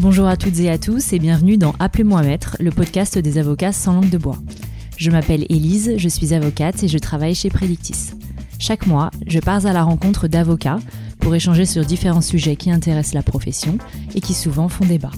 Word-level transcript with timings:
Bonjour 0.00 0.28
à 0.28 0.38
toutes 0.38 0.58
et 0.60 0.70
à 0.70 0.78
tous 0.78 1.12
et 1.12 1.18
bienvenue 1.18 1.58
dans 1.58 1.74
Appelez-moi 1.78 2.22
Maître, 2.22 2.56
le 2.58 2.70
podcast 2.70 3.18
des 3.18 3.36
avocats 3.36 3.70
sans 3.70 3.92
langue 3.92 4.08
de 4.08 4.16
bois. 4.16 4.38
Je 4.96 5.10
m'appelle 5.10 5.44
Élise, 5.50 5.92
je 5.98 6.08
suis 6.08 6.32
avocate 6.32 6.82
et 6.82 6.88
je 6.88 6.96
travaille 6.96 7.34
chez 7.34 7.50
Predictis. 7.50 8.12
Chaque 8.58 8.86
mois, 8.86 9.10
je 9.26 9.40
pars 9.40 9.66
à 9.66 9.74
la 9.74 9.82
rencontre 9.82 10.26
d'avocats 10.26 10.78
pour 11.18 11.34
échanger 11.34 11.66
sur 11.66 11.84
différents 11.84 12.22
sujets 12.22 12.56
qui 12.56 12.70
intéressent 12.70 13.12
la 13.12 13.22
profession 13.22 13.76
et 14.14 14.22
qui 14.22 14.32
souvent 14.32 14.70
font 14.70 14.86
débat. 14.86 15.10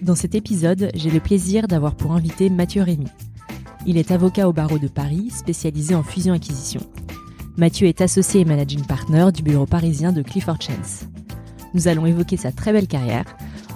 Dans 0.00 0.14
cet 0.14 0.34
épisode, 0.34 0.90
j'ai 0.94 1.10
le 1.10 1.20
plaisir 1.20 1.68
d'avoir 1.68 1.96
pour 1.96 2.12
invité 2.12 2.48
Mathieu 2.48 2.80
Rémy. 2.80 3.08
Il 3.84 3.98
est 3.98 4.10
avocat 4.10 4.48
au 4.48 4.54
barreau 4.54 4.78
de 4.78 4.88
Paris, 4.88 5.28
spécialisé 5.28 5.94
en 5.94 6.02
fusion-acquisition. 6.02 6.80
Mathieu 7.58 7.88
est 7.88 8.00
associé 8.00 8.40
et 8.40 8.46
managing 8.46 8.86
partner 8.86 9.26
du 9.34 9.42
bureau 9.42 9.66
parisien 9.66 10.12
de 10.12 10.22
Clifford 10.22 10.62
Chance. 10.62 11.04
Nous 11.74 11.88
allons 11.88 12.06
évoquer 12.06 12.36
sa 12.36 12.52
très 12.52 12.72
belle 12.72 12.86
carrière 12.86 13.24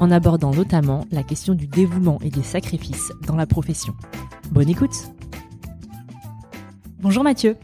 en 0.00 0.10
abordant 0.10 0.52
notamment 0.52 1.06
la 1.10 1.22
question 1.22 1.54
du 1.54 1.66
dévouement 1.66 2.18
et 2.22 2.30
des 2.30 2.42
sacrifices 2.42 3.12
dans 3.26 3.36
la 3.36 3.46
profession. 3.46 3.94
Bonne 4.50 4.68
écoute 4.68 4.94
Bonjour 7.00 7.24
Mathieu 7.24 7.56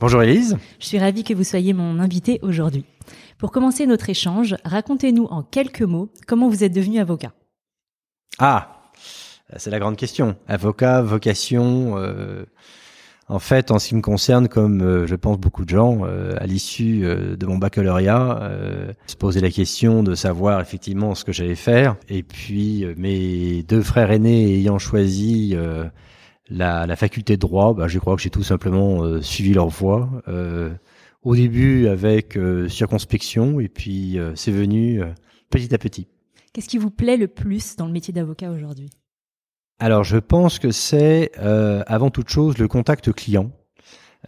Bonjour 0.00 0.22
Elise 0.22 0.56
Je 0.78 0.86
suis 0.86 0.98
ravie 0.98 1.24
que 1.24 1.34
vous 1.34 1.44
soyez 1.44 1.72
mon 1.72 2.00
invité 2.00 2.38
aujourd'hui. 2.42 2.84
Pour 3.38 3.50
commencer 3.50 3.86
notre 3.86 4.08
échange, 4.08 4.56
racontez-nous 4.64 5.26
en 5.26 5.42
quelques 5.42 5.82
mots 5.82 6.08
comment 6.26 6.48
vous 6.48 6.64
êtes 6.64 6.72
devenu 6.72 6.98
avocat. 6.98 7.32
Ah, 8.38 8.90
c'est 9.56 9.70
la 9.70 9.78
grande 9.78 9.96
question. 9.96 10.36
Avocat, 10.48 11.02
vocation, 11.02 11.98
euh, 11.98 12.46
en 13.26 13.38
fait, 13.38 13.70
en 13.70 13.78
ce 13.78 13.88
qui 13.88 13.94
me 13.94 14.02
concerne, 14.02 14.48
comme 14.48 14.82
euh, 14.82 15.06
je 15.06 15.14
pense 15.14 15.38
beaucoup 15.38 15.64
de 15.64 15.70
gens, 15.70 16.00
euh, 16.04 16.34
à 16.38 16.46
l'issue 16.46 17.04
euh, 17.04 17.36
de 17.36 17.46
mon 17.46 17.56
baccalauréat, 17.56 18.50
se 19.06 19.16
poser 19.16 19.40
la 19.40 19.50
question 19.50 20.02
de 20.02 20.14
savoir 20.14 20.60
effectivement 20.60 21.14
ce 21.14 21.24
que 21.24 21.32
j'allais 21.32 21.54
faire. 21.54 21.96
Et 22.08 22.22
puis, 22.22 22.84
mes 22.96 23.62
deux 23.62 23.82
frères 23.82 24.10
aînés 24.10 24.54
ayant 24.54 24.78
choisi 24.78 25.56
la, 26.50 26.86
la, 26.86 26.96
faculté 26.96 27.36
de 27.36 27.40
droit, 27.40 27.74
bah, 27.74 27.88
je 27.88 27.98
crois 27.98 28.16
que 28.16 28.22
j'ai 28.22 28.30
tout 28.30 28.42
simplement 28.42 29.20
suivi 29.22 29.54
leur 29.54 29.68
voie. 29.68 30.10
au 31.22 31.34
début 31.34 31.88
avec 31.88 32.38
circonspection, 32.68 33.60
et 33.60 33.68
puis 33.68 34.18
c'est 34.34 34.52
venu 34.52 35.02
petit 35.50 35.74
à 35.74 35.78
petit. 35.78 36.06
Qu'est-ce 36.52 36.68
qui 36.68 36.78
vous 36.78 36.90
plaît 36.90 37.16
le 37.16 37.28
plus 37.28 37.76
dans 37.76 37.86
le 37.86 37.92
métier 37.92 38.12
d'avocat 38.12 38.50
aujourd'hui? 38.50 38.90
Alors, 39.80 40.04
je 40.04 40.18
pense 40.18 40.58
que 40.58 40.70
c'est 40.70 41.32
euh, 41.38 41.82
avant 41.86 42.10
toute 42.10 42.28
chose 42.28 42.58
le 42.58 42.68
contact 42.68 43.12
client, 43.12 43.50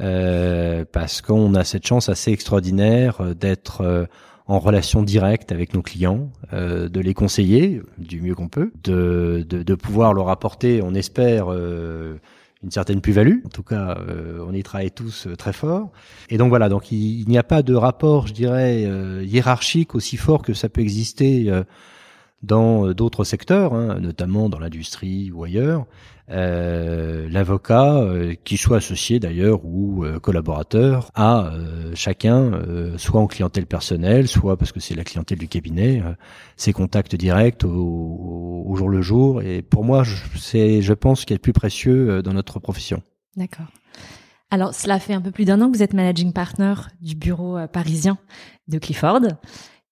euh, 0.00 0.84
parce 0.90 1.22
qu'on 1.22 1.54
a 1.54 1.62
cette 1.62 1.86
chance 1.86 2.08
assez 2.08 2.32
extraordinaire 2.32 3.20
euh, 3.20 3.34
d'être 3.34 4.08
en 4.48 4.58
relation 4.58 5.02
directe 5.02 5.52
avec 5.52 5.74
nos 5.74 5.82
clients, 5.82 6.30
de 6.52 7.00
les 7.00 7.14
conseiller 7.14 7.82
du 7.98 8.20
mieux 8.20 8.36
qu'on 8.36 8.48
peut, 8.48 8.70
de, 8.84 9.44
de, 9.48 9.64
de, 9.64 9.74
pouvoir 9.74 10.14
leur 10.14 10.28
apporter, 10.28 10.82
on 10.84 10.94
espère, 10.94 11.48
une 11.50 12.70
certaine 12.70 13.00
plus-value. 13.00 13.38
En 13.44 13.48
tout 13.48 13.64
cas, 13.64 13.98
on 14.46 14.54
y 14.54 14.62
travaille 14.62 14.92
tous 14.92 15.26
très 15.36 15.52
fort. 15.52 15.90
Et 16.30 16.38
donc 16.38 16.50
voilà, 16.50 16.68
donc 16.68 16.92
il, 16.92 17.22
il 17.22 17.28
n'y 17.28 17.38
a 17.38 17.42
pas 17.42 17.64
de 17.64 17.74
rapport, 17.74 18.28
je 18.28 18.34
dirais, 18.34 18.88
hiérarchique 19.24 19.96
aussi 19.96 20.16
fort 20.16 20.42
que 20.42 20.54
ça 20.54 20.68
peut 20.68 20.80
exister 20.80 21.50
dans 22.42 22.86
euh, 22.86 22.94
d'autres 22.94 23.24
secteurs, 23.24 23.74
hein, 23.74 23.98
notamment 24.00 24.48
dans 24.48 24.58
l'industrie 24.58 25.30
ou 25.30 25.44
ailleurs, 25.44 25.86
euh, 26.28 27.28
l'avocat, 27.30 27.98
euh, 27.98 28.34
qui 28.44 28.56
soit 28.56 28.78
associé 28.78 29.20
d'ailleurs 29.20 29.64
ou 29.64 30.04
collaborateur, 30.22 31.10
a 31.14 31.52
chacun, 31.94 32.52
soit 32.96 33.20
en 33.20 33.26
clientèle 33.26 33.66
personnelle, 33.66 34.28
soit 34.28 34.56
parce 34.56 34.72
que 34.72 34.80
c'est 34.80 34.94
la 34.94 35.04
clientèle 35.04 35.38
du 35.38 35.48
cabinet, 35.48 36.02
ses 36.56 36.72
contacts 36.72 37.14
directs 37.14 37.64
au, 37.64 38.64
au, 38.66 38.74
jour 38.76 38.88
le 38.88 39.02
jour. 39.02 39.42
Et 39.42 39.62
pour 39.62 39.84
moi, 39.84 40.04
c'est, 40.36 40.82
je 40.82 40.92
pense, 40.92 41.20
ce 41.20 41.26
qui 41.26 41.32
est 41.32 41.36
le 41.36 41.40
plus 41.40 41.52
précieux 41.52 42.22
dans 42.22 42.32
notre 42.32 42.58
profession. 42.58 43.02
D'accord. 43.36 43.66
Alors, 44.50 44.74
cela 44.74 44.98
fait 44.98 45.14
un 45.14 45.20
peu 45.20 45.30
plus 45.30 45.44
d'un 45.44 45.60
an 45.60 45.70
que 45.70 45.76
vous 45.76 45.82
êtes 45.82 45.94
managing 45.94 46.32
partner 46.32 46.74
du 47.00 47.14
bureau 47.14 47.58
parisien 47.72 48.18
de 48.68 48.78
Clifford. 48.78 49.22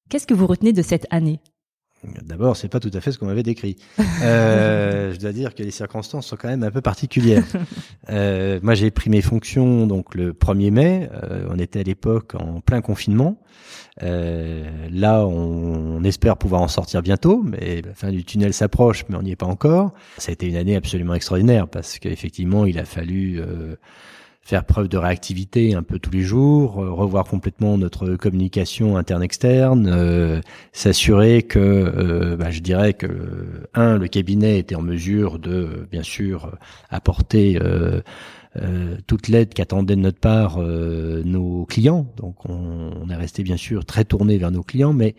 Qu'est-ce 0.08 0.26
que 0.26 0.34
vous 0.34 0.46
retenez 0.46 0.72
de 0.72 0.82
cette 0.82 1.06
année? 1.10 1.40
D'abord, 2.22 2.56
c'est 2.56 2.68
pas 2.68 2.80
tout 2.80 2.90
à 2.92 3.00
fait 3.00 3.12
ce 3.12 3.18
qu'on 3.18 3.26
m'avait 3.26 3.42
décrit. 3.42 3.76
Euh, 4.22 5.12
je 5.14 5.18
dois 5.18 5.32
dire 5.32 5.54
que 5.54 5.62
les 5.62 5.70
circonstances 5.70 6.26
sont 6.26 6.36
quand 6.36 6.48
même 6.48 6.62
un 6.62 6.70
peu 6.70 6.80
particulières. 6.80 7.44
Euh, 8.10 8.60
moi, 8.62 8.74
j'ai 8.74 8.90
pris 8.90 9.08
mes 9.08 9.22
fonctions 9.22 9.86
donc 9.86 10.14
le 10.14 10.32
1er 10.32 10.70
mai. 10.70 11.08
Euh, 11.12 11.46
on 11.50 11.58
était 11.58 11.80
à 11.80 11.82
l'époque 11.82 12.34
en 12.34 12.60
plein 12.60 12.82
confinement. 12.82 13.38
Euh, 14.02 14.68
là, 14.90 15.24
on, 15.26 15.96
on, 15.96 16.04
espère 16.04 16.36
pouvoir 16.36 16.62
en 16.62 16.68
sortir 16.68 17.02
bientôt, 17.02 17.42
mais 17.44 17.80
la 17.82 17.94
fin 17.94 18.10
du 18.10 18.24
tunnel 18.24 18.52
s'approche, 18.52 19.04
mais 19.08 19.16
on 19.16 19.22
n'y 19.22 19.30
est 19.30 19.36
pas 19.36 19.46
encore. 19.46 19.92
Ça 20.18 20.30
a 20.30 20.32
été 20.32 20.46
une 20.48 20.56
année 20.56 20.76
absolument 20.76 21.14
extraordinaire 21.14 21.68
parce 21.68 21.98
qu'effectivement, 21.98 22.66
il 22.66 22.78
a 22.78 22.84
fallu 22.84 23.40
euh, 23.40 23.76
faire 24.44 24.64
preuve 24.64 24.88
de 24.88 24.98
réactivité 24.98 25.74
un 25.74 25.82
peu 25.82 25.98
tous 25.98 26.10
les 26.10 26.20
jours, 26.20 26.82
euh, 26.82 26.92
revoir 26.92 27.24
complètement 27.24 27.78
notre 27.78 28.16
communication 28.16 28.98
interne-externe, 28.98 29.90
euh, 29.90 30.40
s'assurer 30.72 31.42
que, 31.42 31.58
euh, 31.58 32.36
bah, 32.36 32.50
je 32.50 32.60
dirais 32.60 32.92
que 32.92 33.08
un, 33.72 33.96
le 33.96 34.06
cabinet 34.06 34.58
était 34.58 34.74
en 34.74 34.82
mesure 34.82 35.38
de, 35.38 35.88
bien 35.90 36.02
sûr, 36.02 36.52
apporter 36.90 37.58
toute 39.06 39.28
l'aide 39.28 39.54
qu'attendaient 39.54 39.96
de 39.96 40.00
notre 40.00 40.20
part 40.20 40.58
nos 40.60 41.64
clients. 41.64 42.06
Donc, 42.16 42.48
on, 42.48 42.92
on 43.02 43.08
est 43.08 43.16
resté 43.16 43.42
bien 43.42 43.56
sûr 43.56 43.84
très 43.84 44.04
tourné 44.04 44.38
vers 44.38 44.50
nos 44.50 44.62
clients, 44.62 44.92
mais 44.92 45.14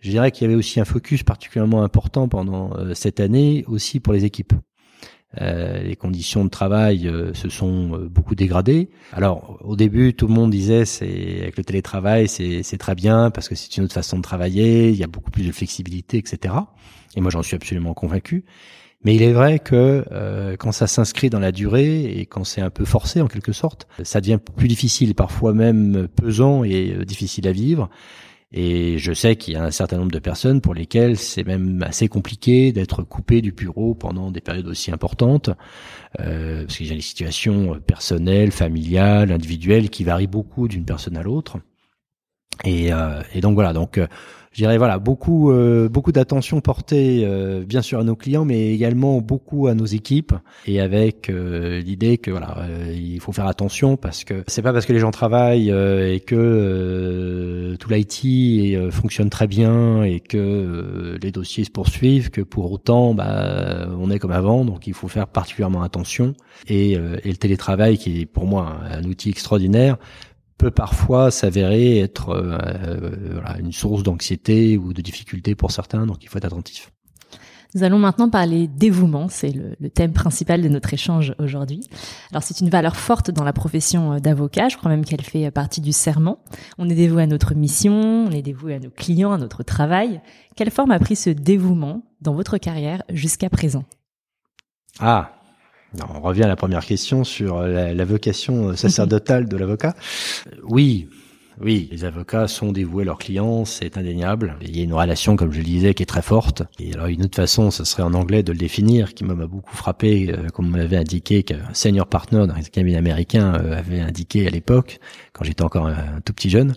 je 0.00 0.10
dirais 0.10 0.30
qu'il 0.30 0.44
y 0.44 0.46
avait 0.46 0.58
aussi 0.58 0.80
un 0.80 0.84
focus 0.84 1.22
particulièrement 1.22 1.82
important 1.82 2.28
pendant 2.28 2.72
cette 2.94 3.20
année 3.20 3.64
aussi 3.66 4.00
pour 4.00 4.12
les 4.12 4.24
équipes. 4.24 4.52
Euh, 5.40 5.82
les 5.82 5.96
conditions 5.96 6.44
de 6.44 6.50
travail 6.50 7.08
euh, 7.08 7.34
se 7.34 7.48
sont 7.48 7.92
euh, 7.92 8.08
beaucoup 8.08 8.34
dégradées. 8.34 8.88
Alors 9.12 9.58
au 9.62 9.76
début, 9.76 10.14
tout 10.14 10.26
le 10.26 10.34
monde 10.34 10.50
disait 10.50 10.84
c'est 10.84 11.40
avec 11.42 11.58
le 11.58 11.64
télétravail, 11.64 12.28
c'est 12.28 12.78
très 12.78 12.94
bien 12.94 13.30
parce 13.30 13.48
que 13.48 13.54
c'est 13.54 13.76
une 13.76 13.84
autre 13.84 13.94
façon 13.94 14.16
de 14.16 14.22
travailler, 14.22 14.90
il 14.90 14.96
y 14.96 15.04
a 15.04 15.08
beaucoup 15.08 15.30
plus 15.30 15.46
de 15.46 15.52
flexibilité, 15.52 16.18
etc. 16.18 16.54
Et 17.16 17.20
moi, 17.20 17.30
j'en 17.30 17.42
suis 17.42 17.56
absolument 17.56 17.94
convaincu. 17.94 18.44
Mais 19.04 19.14
il 19.14 19.22
est 19.22 19.32
vrai 19.32 19.58
que 19.58 20.04
quand 20.58 20.72
ça 20.72 20.86
s'inscrit 20.86 21.30
dans 21.30 21.38
la 21.38 21.52
durée 21.52 22.04
et 22.04 22.26
quand 22.26 22.44
c'est 22.44 22.60
un 22.60 22.70
peu 22.70 22.84
forcé 22.84 23.20
en 23.20 23.28
quelque 23.28 23.52
sorte, 23.52 23.86
ça 24.02 24.20
devient 24.20 24.38
plus 24.56 24.68
difficile, 24.68 25.14
parfois 25.14 25.52
même 25.52 26.08
pesant 26.08 26.64
et 26.64 26.96
difficile 27.04 27.46
à 27.46 27.52
vivre. 27.52 27.88
Et 28.58 28.96
je 28.96 29.12
sais 29.12 29.36
qu'il 29.36 29.52
y 29.52 29.56
a 29.58 29.64
un 29.64 29.70
certain 29.70 29.98
nombre 29.98 30.10
de 30.10 30.18
personnes 30.18 30.62
pour 30.62 30.72
lesquelles 30.72 31.18
c'est 31.18 31.44
même 31.44 31.82
assez 31.82 32.08
compliqué 32.08 32.72
d'être 32.72 33.02
coupé 33.02 33.42
du 33.42 33.52
bureau 33.52 33.94
pendant 33.94 34.30
des 34.30 34.40
périodes 34.40 34.66
aussi 34.66 34.90
importantes, 34.90 35.50
euh, 36.20 36.62
parce 36.62 36.78
qu'il 36.78 36.86
y 36.86 36.92
a 36.92 36.94
des 36.94 37.02
situations 37.02 37.78
personnelles, 37.86 38.50
familiales, 38.50 39.30
individuelles 39.30 39.90
qui 39.90 40.04
varient 40.04 40.26
beaucoup 40.26 40.68
d'une 40.68 40.86
personne 40.86 41.18
à 41.18 41.22
l'autre. 41.22 41.58
Et, 42.64 42.92
euh, 42.92 43.22
et, 43.34 43.40
donc 43.40 43.54
voilà, 43.54 43.72
donc 43.72 43.98
euh, 43.98 44.06
je 44.56 44.62
dirais 44.62 44.78
voilà 44.78 44.98
beaucoup 44.98 45.50
euh, 45.50 45.86
beaucoup 45.90 46.12
d'attention 46.12 46.62
portée 46.62 47.24
euh, 47.26 47.62
bien 47.62 47.82
sûr 47.82 48.00
à 48.00 48.04
nos 48.04 48.16
clients 48.16 48.46
mais 48.46 48.72
également 48.72 49.20
beaucoup 49.20 49.66
à 49.66 49.74
nos 49.74 49.84
équipes. 49.84 50.32
Et 50.66 50.80
avec 50.80 51.28
euh, 51.28 51.82
l'idée 51.82 52.16
que 52.16 52.30
voilà 52.30 52.56
il 52.90 53.20
faut 53.20 53.32
faire 53.32 53.48
attention 53.48 53.98
parce 53.98 54.24
que 54.24 54.44
c'est 54.46 54.62
pas 54.62 54.72
parce 54.72 54.86
que 54.86 54.94
les 54.94 54.98
gens 54.98 55.10
travaillent 55.10 55.68
et 55.68 56.20
que 56.20 57.76
tout 57.78 57.90
l'IT 57.90 58.90
fonctionne 58.90 59.28
très 59.28 59.46
bien 59.46 60.02
et 60.04 60.20
que 60.20 61.18
les 61.20 61.32
dossiers 61.32 61.64
se 61.64 61.70
poursuivent 61.70 62.30
que 62.30 62.40
pour 62.40 62.72
autant 62.72 63.12
bah 63.12 63.86
on 63.98 64.10
est 64.10 64.18
comme 64.18 64.32
avant. 64.32 64.64
Donc 64.64 64.86
il 64.86 64.94
faut 64.94 65.08
faire 65.08 65.26
particulièrement 65.26 65.82
attention. 65.82 66.32
Et, 66.66 66.92
et 66.92 67.28
le 67.28 67.36
télétravail 67.36 67.98
qui 67.98 68.22
est 68.22 68.26
pour 68.26 68.46
moi 68.46 68.78
un 68.90 69.04
outil 69.04 69.28
extraordinaire 69.28 69.98
peut 70.58 70.70
parfois 70.70 71.30
s'avérer 71.30 71.98
être 71.98 72.30
euh, 72.30 72.58
euh, 72.86 73.58
une 73.58 73.72
source 73.72 74.02
d'anxiété 74.02 74.76
ou 74.76 74.92
de 74.92 75.02
difficulté 75.02 75.54
pour 75.54 75.70
certains, 75.70 76.06
donc 76.06 76.22
il 76.22 76.28
faut 76.28 76.38
être 76.38 76.46
attentif. 76.46 76.92
Nous 77.74 77.82
allons 77.82 77.98
maintenant 77.98 78.30
parler 78.30 78.68
dévouement, 78.68 79.28
c'est 79.28 79.52
le, 79.52 79.90
thème 79.90 80.12
principal 80.12 80.62
de 80.62 80.68
notre 80.68 80.94
échange 80.94 81.34
aujourd'hui. 81.38 81.80
Alors 82.30 82.42
c'est 82.42 82.60
une 82.60 82.70
valeur 82.70 82.96
forte 82.96 83.30
dans 83.30 83.44
la 83.44 83.52
profession 83.52 84.14
euh, 84.14 84.18
d'avocat, 84.18 84.68
je 84.68 84.76
crois 84.76 84.90
même 84.90 85.04
qu'elle 85.04 85.22
fait 85.22 85.50
partie 85.50 85.80
du 85.80 85.92
serment. 85.92 86.38
On 86.78 86.88
est 86.88 86.94
dévoué 86.94 87.24
à 87.24 87.26
notre 87.26 87.54
mission, 87.54 88.26
on 88.26 88.30
est 88.30 88.42
dévoué 88.42 88.74
à 88.74 88.78
nos 88.78 88.90
clients, 88.90 89.32
à 89.32 89.38
notre 89.38 89.62
travail. 89.62 90.22
Quelle 90.54 90.70
forme 90.70 90.90
a 90.90 90.98
pris 90.98 91.16
ce 91.16 91.30
dévouement 91.30 92.02
dans 92.22 92.32
votre 92.32 92.56
carrière 92.56 93.02
jusqu'à 93.10 93.50
présent? 93.50 93.84
Ah, 95.00 95.35
on 96.14 96.20
revient 96.20 96.44
à 96.44 96.48
la 96.48 96.56
première 96.56 96.84
question 96.84 97.24
sur 97.24 97.60
la, 97.60 98.04
vocation 98.04 98.76
sacerdotale 98.76 99.48
de 99.48 99.56
l'avocat. 99.56 99.94
Oui, 100.64 101.08
oui, 101.60 101.88
les 101.90 102.04
avocats 102.04 102.48
sont 102.48 102.70
dévoués 102.70 103.02
à 103.02 103.06
leurs 103.06 103.18
clients, 103.18 103.64
c'est 103.64 103.96
indéniable. 103.96 104.56
Il 104.60 104.76
y 104.76 104.80
a 104.80 104.84
une 104.84 104.92
relation, 104.92 105.36
comme 105.36 105.52
je 105.52 105.58
le 105.58 105.64
disais, 105.64 105.94
qui 105.94 106.02
est 106.02 106.06
très 106.06 106.22
forte. 106.22 106.62
Et 106.78 106.92
alors 106.92 107.06
une 107.06 107.24
autre 107.24 107.36
façon, 107.36 107.70
ce 107.70 107.84
serait 107.84 108.02
en 108.02 108.12
anglais 108.12 108.42
de 108.42 108.52
le 108.52 108.58
définir, 108.58 109.14
qui 109.14 109.24
m'a 109.24 109.34
beaucoup 109.34 109.74
frappé, 109.74 110.30
euh, 110.30 110.48
comme 110.50 110.68
m'avait 110.68 110.98
indiqué 110.98 111.42
qu'un 111.44 111.72
senior 111.72 112.06
partner 112.06 112.46
dans 112.46 112.54
les 112.54 112.64
cabinets 112.64 112.98
américains 112.98 113.54
euh, 113.54 113.78
avait 113.78 114.00
indiqué 114.00 114.46
à 114.46 114.50
l'époque, 114.50 114.98
quand 115.32 115.44
j'étais 115.44 115.62
encore 115.62 115.86
un, 115.86 116.20
tout 116.24 116.34
petit 116.34 116.50
jeune. 116.50 116.74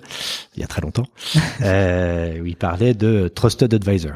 il 0.56 0.62
y 0.62 0.64
a 0.64 0.68
très 0.68 0.82
longtemps, 0.82 1.08
où 1.60 2.46
il 2.46 2.56
parlait 2.58 2.94
de 2.94 3.28
trusted 3.28 3.74
advisor. 3.74 4.14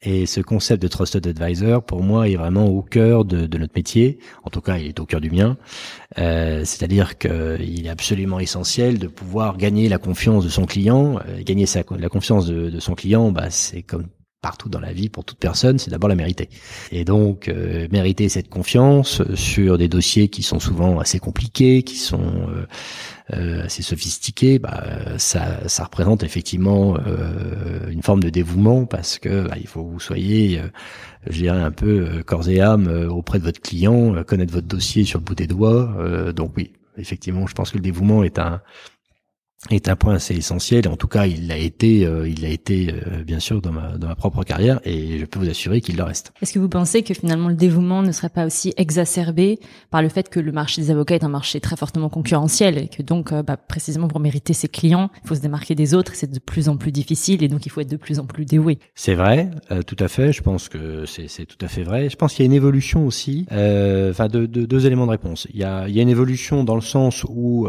Et 0.00 0.26
ce 0.26 0.40
concept 0.40 0.80
de 0.80 0.88
trusted 0.88 1.26
advisor, 1.26 1.82
pour 1.82 2.02
moi, 2.02 2.28
est 2.28 2.36
vraiment 2.36 2.66
au 2.66 2.82
cœur 2.82 3.24
de, 3.24 3.46
de 3.46 3.58
notre 3.58 3.72
métier. 3.74 4.18
En 4.44 4.50
tout 4.50 4.60
cas, 4.60 4.78
il 4.78 4.86
est 4.86 5.00
au 5.00 5.06
cœur 5.06 5.20
du 5.20 5.30
mien. 5.30 5.56
Euh, 6.18 6.64
C'est-à-dire 6.64 7.18
qu'il 7.18 7.84
est 7.84 7.88
absolument 7.88 8.38
essentiel 8.38 8.98
de 8.98 9.08
pouvoir 9.08 9.56
gagner 9.56 9.88
la 9.88 9.98
confiance 9.98 10.44
de 10.44 10.50
son 10.50 10.66
client. 10.66 11.18
Euh, 11.26 11.42
gagner 11.42 11.66
sa, 11.66 11.82
la 11.98 12.08
confiance 12.08 12.46
de, 12.46 12.70
de 12.70 12.80
son 12.80 12.94
client, 12.94 13.32
bah, 13.32 13.50
c'est 13.50 13.82
comme 13.82 14.06
partout 14.40 14.68
dans 14.68 14.80
la 14.80 14.92
vie 14.92 15.08
pour 15.08 15.24
toute 15.24 15.38
personne, 15.38 15.78
c'est 15.78 15.90
d'abord 15.90 16.08
la 16.08 16.14
mériter. 16.14 16.48
Et 16.92 17.04
donc 17.04 17.48
euh, 17.48 17.88
mériter 17.90 18.28
cette 18.28 18.48
confiance 18.48 19.22
sur 19.34 19.78
des 19.78 19.88
dossiers 19.88 20.28
qui 20.28 20.42
sont 20.42 20.60
souvent 20.60 21.00
assez 21.00 21.18
compliqués, 21.18 21.82
qui 21.82 21.96
sont 21.96 22.48
euh, 22.48 22.66
euh, 23.34 23.64
assez 23.64 23.82
sophistiqués, 23.82 24.58
bah, 24.58 24.84
ça, 25.18 25.68
ça 25.68 25.84
représente 25.84 26.22
effectivement 26.22 26.96
une 27.90 28.02
forme 28.02 28.22
de 28.22 28.30
dévouement 28.30 28.86
parce 28.86 29.18
que 29.18 29.48
bah, 29.48 29.56
il 29.60 29.66
faut 29.66 29.84
que 29.84 29.90
vous 29.90 30.00
soyez, 30.00 30.60
je 31.28 31.38
dirais 31.38 31.60
un 31.60 31.72
peu 31.72 32.22
corps 32.24 32.48
et 32.48 32.60
âme 32.60 32.86
auprès 33.10 33.38
de 33.38 33.44
votre 33.44 33.60
client, 33.60 34.22
connaître 34.24 34.52
votre 34.52 34.68
dossier 34.68 35.04
sur 35.04 35.18
le 35.18 35.24
bout 35.24 35.34
des 35.34 35.46
doigts. 35.46 36.32
donc 36.34 36.52
oui, 36.56 36.72
effectivement, 36.96 37.46
je 37.46 37.54
pense 37.54 37.70
que 37.70 37.76
le 37.76 37.82
dévouement 37.82 38.22
est 38.22 38.38
un 38.38 38.60
est 39.70 39.88
un 39.88 39.96
point 39.96 40.14
assez 40.14 40.36
essentiel. 40.36 40.88
En 40.88 40.96
tout 40.96 41.08
cas, 41.08 41.26
il 41.26 41.48
l'a 41.48 41.56
été, 41.56 42.06
euh, 42.06 42.28
il 42.28 42.42
l'a 42.42 42.48
été 42.48 42.92
euh, 42.92 43.24
bien 43.24 43.40
sûr 43.40 43.60
dans 43.60 43.72
ma, 43.72 43.98
dans 43.98 44.06
ma 44.06 44.14
propre 44.14 44.44
carrière, 44.44 44.80
et 44.84 45.18
je 45.18 45.24
peux 45.24 45.38
vous 45.38 45.48
assurer 45.48 45.80
qu'il 45.80 45.96
le 45.96 46.04
reste. 46.04 46.32
Est-ce 46.40 46.52
que 46.52 46.58
vous 46.58 46.68
pensez 46.68 47.02
que 47.02 47.12
finalement 47.12 47.48
le 47.48 47.54
dévouement 47.54 48.02
ne 48.02 48.12
serait 48.12 48.28
pas 48.28 48.46
aussi 48.46 48.72
exacerbé 48.76 49.58
par 49.90 50.00
le 50.00 50.08
fait 50.08 50.28
que 50.28 50.38
le 50.38 50.52
marché 50.52 50.80
des 50.80 50.90
avocats 50.90 51.16
est 51.16 51.24
un 51.24 51.28
marché 51.28 51.60
très 51.60 51.76
fortement 51.76 52.08
concurrentiel 52.08 52.78
et 52.78 52.88
que 52.88 53.02
donc, 53.02 53.32
euh, 53.32 53.42
bah, 53.42 53.56
précisément 53.56 54.06
pour 54.06 54.20
mériter 54.20 54.52
ses 54.52 54.68
clients, 54.68 55.10
il 55.24 55.28
faut 55.28 55.34
se 55.34 55.40
démarquer 55.40 55.74
des 55.74 55.94
autres, 55.94 56.12
c'est 56.14 56.30
de 56.30 56.38
plus 56.38 56.68
en 56.68 56.76
plus 56.76 56.92
difficile, 56.92 57.42
et 57.42 57.48
donc 57.48 57.66
il 57.66 57.70
faut 57.70 57.80
être 57.80 57.90
de 57.90 57.96
plus 57.96 58.20
en 58.20 58.26
plus 58.26 58.44
dévoué? 58.44 58.78
C'est 58.94 59.14
vrai, 59.14 59.50
tout 59.86 59.96
à 59.98 60.08
fait. 60.08 60.32
Je 60.32 60.42
pense 60.42 60.68
que 60.68 61.04
c'est 61.06 61.46
tout 61.46 61.64
à 61.64 61.68
fait 61.68 61.82
vrai. 61.82 62.08
Je 62.08 62.16
pense 62.16 62.34
qu'il 62.34 62.44
y 62.44 62.46
a 62.46 62.50
une 62.50 62.56
évolution 62.56 63.06
aussi, 63.06 63.46
enfin 63.50 64.28
de, 64.28 64.46
de, 64.46 64.66
deux 64.66 64.86
éléments 64.86 65.06
de 65.06 65.10
réponse. 65.10 65.46
Il 65.52 65.58
y 65.58 65.64
a, 65.64 65.88
il 65.88 65.94
y 65.94 65.98
a 65.98 66.02
une 66.02 66.08
évolution 66.08 66.64
dans 66.64 66.74
le 66.74 66.80
sens 66.80 67.24
où 67.28 67.68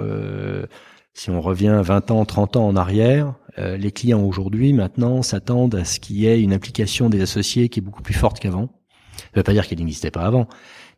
si 1.13 1.29
on 1.29 1.41
revient 1.41 1.81
20 1.83 2.11
ans, 2.11 2.25
30 2.25 2.56
ans 2.56 2.67
en 2.67 2.75
arrière, 2.75 3.35
euh, 3.57 3.77
les 3.77 3.91
clients 3.91 4.21
aujourd'hui, 4.21 4.73
maintenant, 4.73 5.21
s'attendent 5.21 5.75
à 5.75 5.85
ce 5.85 6.00
qu'il 6.00 6.17
y 6.17 6.27
ait 6.27 6.41
une 6.41 6.53
implication 6.53 7.09
des 7.09 7.21
associés 7.21 7.69
qui 7.69 7.79
est 7.79 7.83
beaucoup 7.83 8.03
plus 8.03 8.13
forte 8.13 8.39
qu'avant. 8.39 8.69
Ça 9.17 9.25
ne 9.35 9.39
veut 9.39 9.44
pas 9.44 9.53
dire 9.53 9.67
qu'elle 9.67 9.79
n'existait 9.79 10.11
pas 10.11 10.21
avant. 10.21 10.47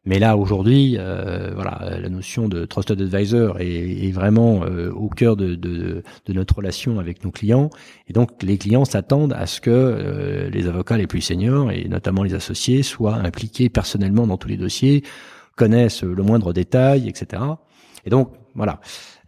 Mais 0.04 0.18
là, 0.18 0.36
aujourd'hui, 0.36 0.96
euh, 0.98 1.52
voilà, 1.54 2.00
la 2.00 2.10
notion 2.10 2.48
de 2.48 2.66
trusted 2.66 3.00
advisor 3.00 3.58
est, 3.60 4.12
vraiment 4.12 4.64
euh, 4.64 4.92
au 4.92 5.10
cœur 5.10 5.36
de, 5.36 5.54
de, 5.54 6.04
de, 6.26 6.34
notre 6.34 6.56
relation 6.56 7.00
avec 7.00 7.24
nos 7.24 7.32
clients. 7.32 7.70
Et 8.08 8.14
donc, 8.14 8.42
les 8.42 8.58
clients 8.58 8.86
s'attendent 8.86 9.34
à 9.34 9.46
ce 9.46 9.62
que 9.62 10.50
les 10.52 10.68
avocats 10.68 10.98
les 10.98 11.08
plus 11.08 11.22
seniors, 11.22 11.72
et 11.72 11.88
notamment 11.88 12.24
les 12.24 12.34
associés, 12.34 12.82
soient 12.82 13.16
impliqués 13.16 13.70
personnellement 13.70 14.26
dans 14.26 14.38
tous 14.38 14.50
les 14.50 14.58
dossiers, 14.58 15.04
connaissent 15.56 16.04
le 16.04 16.24
moindre 16.24 16.52
détail, 16.52 17.08
etc. 17.08 17.44
Et 18.06 18.10
donc, 18.10 18.34
voilà. 18.56 18.80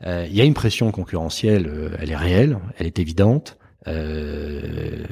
Euh, 0.06 0.26
il 0.30 0.36
y 0.36 0.42
a 0.42 0.44
une 0.44 0.54
pression 0.54 0.92
concurrentielle, 0.92 1.68
euh, 1.68 1.90
elle 2.00 2.12
est 2.12 2.16
réelle, 2.16 2.60
elle 2.78 2.88
est 2.88 3.00
évidente. 3.00 3.58
Euh, 3.86 5.04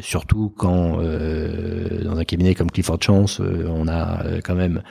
surtout 0.00 0.52
quand 0.54 0.98
dans 0.98 2.18
un 2.18 2.24
cabinet 2.24 2.54
comme 2.54 2.70
Clifford 2.70 2.98
Chance, 3.00 3.40
on 3.40 3.88
a 3.88 4.22
quand 4.44 4.54
même 4.54 4.82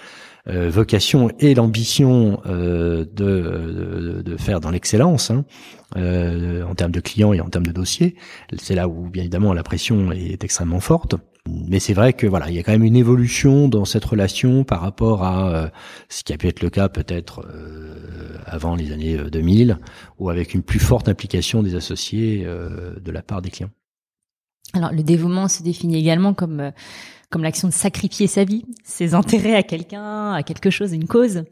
vocation 0.48 1.30
et 1.40 1.54
l'ambition 1.54 2.42
de, 2.46 3.08
de, 3.14 4.24
de, 4.26 4.38
faire 4.38 4.60
dans 4.60 4.72
l'excellence 4.72 5.30
hein, 5.30 5.46
en 5.96 6.74
termes 6.74 6.92
de 6.92 7.00
clients 7.00 7.32
et 7.32 7.40
en 7.40 7.50
termes 7.50 7.68
de 7.68 7.72
dossiers. 7.72 8.16
C'est 8.58 8.74
là 8.74 8.88
où 8.88 9.08
bien 9.08 9.22
évidemment 9.22 9.54
la 9.54 9.62
pression 9.62 10.12
est 10.12 10.44
extrêmement 10.44 10.80
forte. 10.80 11.16
Mais 11.48 11.80
c'est 11.80 11.94
vrai 11.94 12.14
que 12.14 12.28
voilà, 12.28 12.50
il 12.50 12.56
y 12.56 12.60
a 12.60 12.64
quand 12.64 12.72
même 12.72 12.84
une 12.84 12.96
évolution 12.96 13.68
dans 13.68 13.86
cette 13.86 14.06
relation 14.06 14.64
par 14.64 14.82
rapport 14.82 15.24
à 15.24 15.50
euh, 15.50 15.68
ce 16.10 16.24
qui 16.24 16.34
a 16.34 16.38
pu 16.38 16.48
être 16.48 16.62
le 16.62 16.70
cas 16.70 16.90
peut-être 16.90 17.46
euh, 17.46 18.38
avant 18.46 18.76
les 18.76 18.92
années 18.92 19.18
2000, 19.18 19.72
euh, 19.72 19.76
ou 20.20 20.30
avec 20.30 20.54
une 20.54 20.64
plus 20.64 20.80
forte 20.80 21.10
implication 21.10 21.64
des 21.64 21.76
associés 21.76 22.46
de 22.46 23.12
la 23.12 23.22
part 23.22 23.42
des 23.42 23.50
clients. 23.50 23.70
Alors 24.74 24.92
le 24.92 25.04
dévouement 25.04 25.48
se 25.48 25.64
définit 25.64 25.98
également 25.98 26.34
comme 26.34 26.72
comme 27.30 27.44
l'action 27.44 27.68
de 27.68 27.74
sacrifier 27.74 28.28
sa 28.28 28.46
vie, 28.46 28.66
ses 28.84 29.14
intérêts 29.14 29.56
à 29.56 29.64
quelqu'un, 29.64 30.32
à 30.32 30.44
quelque 30.44 30.70
chose, 30.70 30.94
une 30.94 31.08
cause. 31.08 31.44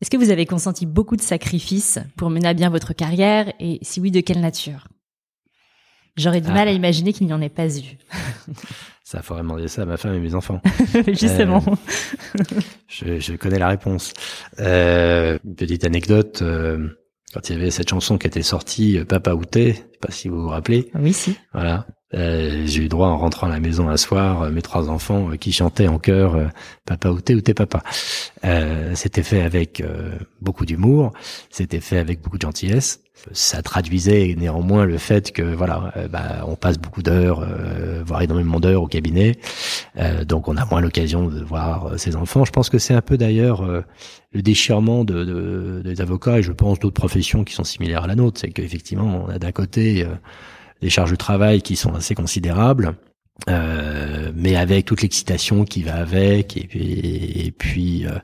Est-ce 0.00 0.10
que 0.10 0.18
vous 0.18 0.30
avez 0.30 0.44
consenti 0.44 0.84
beaucoup 0.84 1.16
de 1.16 1.22
sacrifices 1.22 1.98
pour 2.16 2.28
mener 2.28 2.48
à 2.48 2.54
bien 2.54 2.68
votre 2.68 2.92
carrière? 2.92 3.50
Et 3.58 3.78
si 3.80 4.00
oui, 4.00 4.10
de 4.10 4.20
quelle 4.20 4.40
nature? 4.40 4.86
J'aurais 6.16 6.40
du 6.40 6.48
ah. 6.50 6.54
mal 6.54 6.68
à 6.68 6.72
imaginer 6.72 7.12
qu'il 7.12 7.26
n'y 7.26 7.32
en 7.32 7.40
ait 7.40 7.48
pas 7.48 7.68
eu. 7.68 7.98
Ça 9.04 9.20
faudrait 9.20 9.42
demander 9.42 9.68
ça 9.68 9.82
à 9.82 9.84
ma 9.84 9.98
femme 9.98 10.14
et 10.14 10.18
mes 10.18 10.34
enfants. 10.34 10.62
Justement. 11.08 11.62
Euh, 11.68 12.60
je, 12.88 13.20
je, 13.20 13.34
connais 13.34 13.58
la 13.58 13.68
réponse. 13.68 14.14
Euh, 14.60 15.38
une 15.44 15.54
petite 15.54 15.84
anecdote. 15.84 16.40
Euh, 16.40 16.88
quand 17.34 17.50
il 17.50 17.56
y 17.56 17.60
avait 17.60 17.70
cette 17.70 17.90
chanson 17.90 18.16
qui 18.16 18.26
était 18.26 18.42
sortie, 18.42 18.98
euh, 18.98 19.04
Papa 19.04 19.34
Outé, 19.34 19.72
je 19.72 19.76
sais 19.76 19.98
pas 20.00 20.10
si 20.10 20.28
vous 20.28 20.40
vous 20.40 20.48
rappelez. 20.48 20.90
Oui, 20.94 21.12
si. 21.12 21.36
Voilà. 21.52 21.86
Euh, 22.14 22.62
j'ai 22.66 22.82
eu 22.84 22.88
droit 22.88 23.08
en 23.08 23.18
rentrant 23.18 23.46
à 23.46 23.50
la 23.50 23.60
maison 23.60 23.88
un 23.88 23.96
soir, 23.96 24.50
mes 24.50 24.62
trois 24.62 24.88
enfants 24.88 25.30
qui 25.38 25.52
chantaient 25.52 25.88
en 25.88 25.98
chœur 25.98 26.50
Papa 26.86 27.08
Outé 27.10 27.34
ou 27.34 27.40
t'es 27.40 27.54
papa? 27.54 27.82
c'était 28.94 29.22
fait 29.22 29.42
avec 29.42 29.82
beaucoup 30.40 30.66
d'humour, 30.66 31.12
c'était 31.50 31.80
fait 31.80 31.98
avec 31.98 32.20
beaucoup 32.20 32.36
de 32.36 32.42
gentillesse 32.42 33.00
ça 33.32 33.62
traduisait 33.62 34.34
néanmoins 34.36 34.84
le 34.84 34.98
fait 34.98 35.32
que 35.32 35.42
voilà, 35.42 35.92
euh, 35.96 36.08
bah, 36.08 36.44
on 36.46 36.56
passe 36.56 36.78
beaucoup 36.78 37.02
d'heures, 37.02 37.40
euh, 37.40 38.02
voire 38.04 38.22
énormément 38.22 38.60
d'heures 38.60 38.82
au 38.82 38.86
cabinet, 38.86 39.38
euh, 39.98 40.24
donc 40.24 40.48
on 40.48 40.56
a 40.56 40.64
moins 40.66 40.80
l'occasion 40.80 41.28
de 41.28 41.42
voir 41.42 41.98
ses 41.98 42.16
enfants. 42.16 42.44
Je 42.44 42.52
pense 42.52 42.68
que 42.68 42.78
c'est 42.78 42.94
un 42.94 43.00
peu 43.00 43.16
d'ailleurs 43.16 43.64
le 44.32 44.42
déchirement 44.42 45.04
de, 45.04 45.24
de, 45.24 45.82
des 45.84 46.00
avocats 46.00 46.38
et 46.38 46.42
je 46.42 46.52
pense 46.52 46.78
d'autres 46.78 46.94
professions 46.94 47.44
qui 47.44 47.54
sont 47.54 47.64
similaires 47.64 48.04
à 48.04 48.06
la 48.06 48.14
nôtre, 48.14 48.40
c'est 48.40 48.50
qu'effectivement 48.50 49.24
on 49.26 49.30
a 49.30 49.38
d'un 49.38 49.52
côté 49.52 50.06
des 50.80 50.90
charges 50.90 51.10
de 51.12 51.16
travail 51.16 51.62
qui 51.62 51.76
sont 51.76 51.94
assez 51.94 52.14
considérables 52.14 52.94
euh, 53.48 54.30
mais 54.34 54.54
avec 54.56 54.86
toute 54.86 55.02
l'excitation 55.02 55.64
qui 55.64 55.82
va 55.82 55.96
avec 55.96 56.56
et 56.56 57.52
puis, 57.56 58.06
euh, 58.06 58.18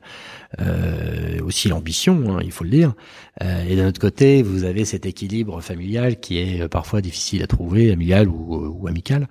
euh, 0.61 1.41
aussi 1.43 1.67
l'ambition, 1.67 2.37
hein, 2.37 2.41
il 2.43 2.51
faut 2.51 2.63
le 2.63 2.69
dire. 2.69 2.93
et 3.41 3.75
d'un 3.75 3.87
autre 3.87 3.99
côté, 3.99 4.41
vous 4.41 4.63
avez 4.63 4.85
cet 4.85 5.05
équilibre 5.05 5.61
familial 5.61 6.19
qui 6.19 6.39
est 6.39 6.67
parfois 6.69 7.01
difficile 7.01 7.43
à 7.43 7.47
trouver, 7.47 7.89
familial 7.89 8.29
ou, 8.29 8.77
ou 8.79 8.87
amical. 8.87 9.27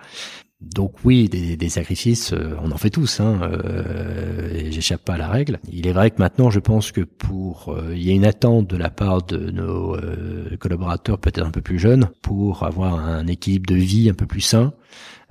Donc 0.60 0.92
oui, 1.04 1.28
des, 1.28 1.68
sacrifices, 1.68 2.34
on 2.62 2.70
en 2.70 2.76
fait 2.76 2.90
tous. 2.90 3.20
Hein, 3.20 3.40
et 4.54 4.70
j'échappe 4.70 5.02
pas 5.02 5.14
à 5.14 5.18
la 5.18 5.28
règle. 5.28 5.58
Il 5.72 5.86
est 5.86 5.92
vrai 5.92 6.10
que 6.10 6.18
maintenant, 6.18 6.50
je 6.50 6.60
pense 6.60 6.92
que 6.92 7.00
pour, 7.00 7.74
il 7.92 8.02
y 8.02 8.10
a 8.10 8.12
une 8.12 8.26
attente 8.26 8.68
de 8.68 8.76
la 8.76 8.90
part 8.90 9.22
de 9.22 9.50
nos 9.50 9.96
collaborateurs 10.58 11.18
peut-être 11.18 11.46
un 11.46 11.50
peu 11.50 11.62
plus 11.62 11.78
jeunes 11.78 12.10
pour 12.20 12.64
avoir 12.64 12.94
un 12.94 13.26
équilibre 13.26 13.72
de 13.72 13.80
vie 13.80 14.10
un 14.10 14.14
peu 14.14 14.26
plus 14.26 14.42
sain. 14.42 14.74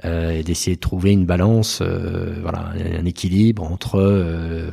Euh, 0.06 0.32
et 0.32 0.44
d'essayer 0.44 0.78
de 0.78 0.82
trouver 0.82 1.12
une 1.12 1.26
balance, 1.26 1.80
euh, 1.82 2.38
voilà, 2.42 2.72
un 2.98 3.06
équilibre 3.06 3.64
entre 3.64 4.00
euh, 4.00 4.72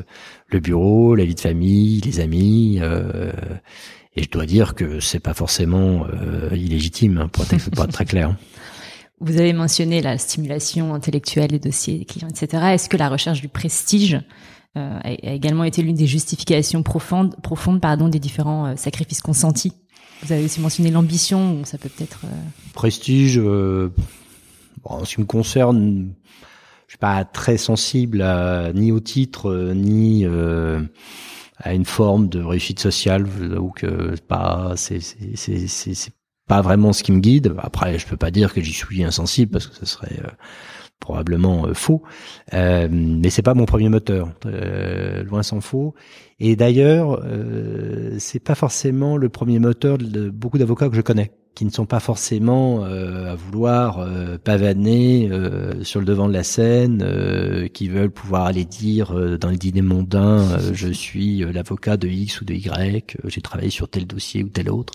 le 0.48 0.60
bureau, 0.60 1.16
la 1.16 1.24
vie 1.24 1.34
de 1.34 1.40
famille, 1.40 2.00
les 2.00 2.20
amis. 2.20 2.80
et 4.16 4.22
je 4.22 4.30
dois 4.30 4.46
dire 4.46 4.74
que 4.76 5.00
c'est 5.00 5.18
pas 5.18 5.34
forcément 5.34 6.06
illégitime, 6.52 7.18
hein, 7.18 7.28
pour, 7.28 7.44
être, 7.52 7.70
pour 7.70 7.84
être 7.84 7.92
très 7.92 8.04
clair. 8.04 8.36
Vous 9.20 9.38
avez 9.38 9.52
mentionné 9.52 10.02
la 10.02 10.18
stimulation 10.18 10.94
intellectuelle 10.94 11.50
des 11.50 11.58
dossiers 11.58 11.98
des 11.98 12.04
clients, 12.04 12.28
etc. 12.28 12.62
Est-ce 12.74 12.88
que 12.88 12.96
la 12.96 13.08
recherche 13.08 13.40
du 13.40 13.48
prestige 13.48 14.20
a 14.74 15.10
également 15.10 15.64
été 15.64 15.80
l'une 15.80 15.96
des 15.96 16.06
justifications 16.06 16.82
profondes, 16.82 17.34
profondes 17.42 17.80
pardon, 17.80 18.08
des 18.08 18.18
différents 18.18 18.76
sacrifices 18.76 19.22
consentis? 19.22 19.72
Vous 20.22 20.32
avez 20.32 20.44
aussi 20.44 20.60
mentionné 20.60 20.90
l'ambition, 20.90 21.64
ça 21.64 21.78
peut 21.78 21.88
peut-être... 21.88 22.20
Prestige, 22.74 23.40
en 24.84 25.04
ce 25.04 25.14
qui 25.14 25.20
me 25.22 25.26
concerne, 25.26 26.12
je 26.86 26.92
suis 26.92 26.98
pas 26.98 27.24
très 27.24 27.56
sensible 27.56 28.22
à, 28.22 28.72
ni 28.72 28.92
au 28.92 29.00
titre 29.00 29.72
ni 29.74 30.24
euh, 30.24 30.82
à 31.58 31.74
une 31.74 31.84
forme 31.84 32.28
de 32.28 32.42
réussite 32.42 32.78
sociale. 32.78 33.26
Donc 33.50 33.84
pas 34.28 34.74
c'est 34.76 35.00
c'est 35.00 35.66
c'est 35.66 36.12
pas 36.46 36.60
vraiment 36.60 36.92
ce 36.92 37.02
qui 37.02 37.12
me 37.12 37.20
guide. 37.20 37.54
Après, 37.58 37.98
je 37.98 38.06
peux 38.06 38.16
pas 38.16 38.30
dire 38.30 38.52
que 38.54 38.60
j'y 38.60 38.72
suis 38.72 39.02
insensible 39.04 39.52
parce 39.52 39.66
que 39.66 39.74
ce 39.74 39.86
serait 39.86 40.20
euh, 40.24 40.30
probablement 41.00 41.66
euh, 41.66 41.74
faux. 41.74 42.02
Euh, 42.54 42.88
mais 42.90 43.30
c'est 43.30 43.42
pas 43.42 43.54
mon 43.54 43.66
premier 43.66 43.88
moteur, 43.88 44.32
loin 44.44 45.42
s'en 45.42 45.60
faut. 45.60 45.94
Et 46.38 46.56
d'ailleurs, 46.56 47.22
c'est 48.18 48.42
pas 48.42 48.54
forcément 48.54 49.16
le 49.16 49.28
premier 49.28 49.58
moteur 49.58 49.98
de 49.98 50.30
beaucoup 50.30 50.58
d'avocats 50.58 50.88
que 50.88 50.96
je 50.96 51.00
connais 51.00 51.32
qui 51.56 51.64
ne 51.64 51.70
sont 51.70 51.86
pas 51.86 52.00
forcément 52.00 52.84
euh, 52.84 53.32
à 53.32 53.34
vouloir 53.34 53.98
euh, 53.98 54.36
pavaner 54.36 55.28
euh, 55.32 55.82
sur 55.82 56.00
le 56.00 56.06
devant 56.06 56.28
de 56.28 56.34
la 56.34 56.44
scène, 56.44 57.02
qui 57.72 57.88
veulent 57.88 58.10
pouvoir 58.10 58.44
aller 58.44 58.66
dire 58.66 59.14
dans 59.38 59.48
les 59.48 59.56
dîners 59.56 59.80
mondains, 59.80 60.58
je 60.72 60.88
suis 60.88 61.38
l'avocat 61.38 61.96
de 61.96 62.06
X 62.06 62.42
ou 62.42 62.44
de 62.44 62.52
Y, 62.52 63.16
j'ai 63.24 63.40
travaillé 63.40 63.70
sur 63.70 63.88
tel 63.88 64.06
dossier 64.06 64.44
ou 64.44 64.48
tel 64.48 64.70
autre. 64.70 64.92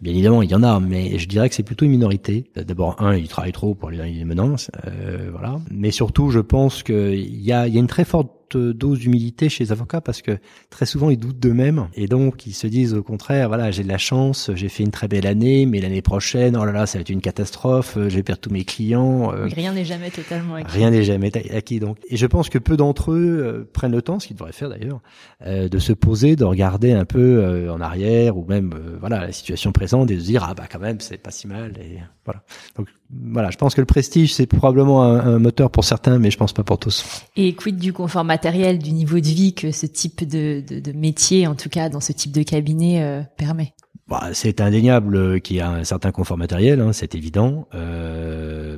Bien 0.00 0.12
évidemment, 0.12 0.42
il 0.42 0.50
y 0.50 0.54
en 0.54 0.62
a, 0.62 0.80
mais 0.80 1.18
je 1.18 1.26
dirais 1.26 1.48
que 1.48 1.54
c'est 1.54 1.62
plutôt 1.62 1.84
une 1.84 1.92
minorité. 1.92 2.50
D'abord, 2.54 3.00
un, 3.00 3.16
ils 3.16 3.28
travaillent 3.28 3.52
trop 3.52 3.74
pour 3.74 3.90
les 3.90 4.24
menaces, 4.24 4.70
euh, 4.86 5.28
voilà. 5.30 5.60
Mais 5.70 5.90
surtout, 5.90 6.30
je 6.30 6.40
pense 6.40 6.82
qu'il 6.82 7.42
y 7.42 7.52
a, 7.52 7.66
y 7.68 7.76
a 7.76 7.80
une 7.80 7.86
très 7.86 8.04
forte 8.04 8.30
dose 8.56 9.00
d'humilité 9.00 9.48
chez 9.48 9.64
les 9.64 9.72
avocats 9.72 10.00
parce 10.00 10.22
que 10.22 10.38
très 10.70 10.86
souvent 10.86 11.10
ils 11.10 11.18
doutent 11.18 11.38
d'eux-mêmes. 11.38 11.88
Et 11.94 12.06
donc 12.06 12.46
ils 12.46 12.52
se 12.52 12.66
disent 12.66 12.94
au 12.94 13.02
contraire 13.02 13.48
voilà 13.48 13.70
j'ai 13.70 13.82
de 13.82 13.88
la 13.88 13.98
chance 13.98 14.50
j'ai 14.54 14.68
fait 14.68 14.82
une 14.82 14.90
très 14.90 15.08
belle 15.08 15.26
année 15.26 15.66
mais 15.66 15.80
l'année 15.80 16.02
prochaine 16.02 16.56
oh 16.56 16.64
là 16.64 16.72
là 16.72 16.86
ça 16.86 16.98
va 16.98 17.02
être 17.02 17.10
une 17.10 17.20
catastrophe 17.20 17.96
euh, 17.96 18.08
je 18.08 18.16
vais 18.16 18.22
perdre 18.22 18.40
tous 18.40 18.50
mes 18.50 18.64
clients 18.64 19.32
euh, 19.32 19.48
rien 19.52 19.72
n'est 19.72 19.84
jamais 19.84 20.10
totalement 20.10 20.54
acquis. 20.54 20.70
Rien 20.70 20.90
n'est 20.90 21.04
jamais 21.04 21.32
acquis 21.54 21.80
donc. 21.80 21.98
Et 22.08 22.16
je 22.16 22.26
pense 22.26 22.48
que 22.48 22.58
peu 22.58 22.76
d'entre 22.76 23.12
eux 23.12 23.68
prennent 23.72 23.92
le 23.92 24.02
temps 24.02 24.18
ce 24.18 24.26
qu'ils 24.26 24.36
devraient 24.36 24.52
faire 24.52 24.68
d'ailleurs 24.68 25.00
de 25.44 25.78
se 25.78 25.92
poser 25.92 26.36
de 26.36 26.44
regarder 26.44 26.92
un 26.92 27.04
peu 27.04 27.68
en 27.70 27.80
arrière 27.80 28.36
ou 28.36 28.44
même 28.44 28.74
voilà 29.00 29.20
la 29.20 29.32
situation 29.32 29.72
présente 29.72 30.10
et 30.10 30.16
de 30.16 30.20
se 30.20 30.26
dire 30.26 30.44
ah 30.48 30.54
bah 30.54 30.64
quand 30.70 30.78
même 30.78 31.00
c'est 31.00 31.18
pas 31.18 31.30
si 31.30 31.46
mal 31.46 31.72
et 31.78 31.98
voilà. 32.24 32.42
Donc 32.76 32.88
voilà, 33.10 33.50
je 33.50 33.58
pense 33.58 33.74
que 33.74 33.80
le 33.80 33.86
prestige, 33.86 34.32
c'est 34.32 34.46
probablement 34.46 35.02
un, 35.02 35.38
moteur 35.38 35.70
pour 35.70 35.84
certains, 35.84 36.18
mais 36.18 36.30
je 36.30 36.38
pense 36.38 36.52
pas 36.52 36.62
pour 36.62 36.78
tous. 36.78 37.04
Et 37.36 37.54
quid 37.54 37.76
du 37.76 37.92
confort 37.92 38.24
matériel, 38.42 38.80
du 38.80 38.90
niveau 38.90 39.20
de 39.20 39.26
vie 39.26 39.54
que 39.54 39.70
ce 39.70 39.86
type 39.86 40.28
de, 40.28 40.64
métier, 40.96 41.46
en 41.46 41.54
tout 41.54 41.68
cas 41.68 41.88
dans 41.88 42.00
ce 42.00 42.10
type 42.10 42.32
de 42.32 42.42
cabinet, 42.42 43.00
euh, 43.00 43.22
permet 43.36 43.72
bah, 44.08 44.30
C'est 44.32 44.60
indéniable 44.60 45.40
qu'il 45.42 45.58
y 45.58 45.60
a 45.60 45.70
un 45.70 45.84
certain 45.84 46.10
confort 46.10 46.36
matériel, 46.36 46.80
hein, 46.80 46.92
c'est 46.92 47.14
évident. 47.14 47.68
Euh, 47.72 48.76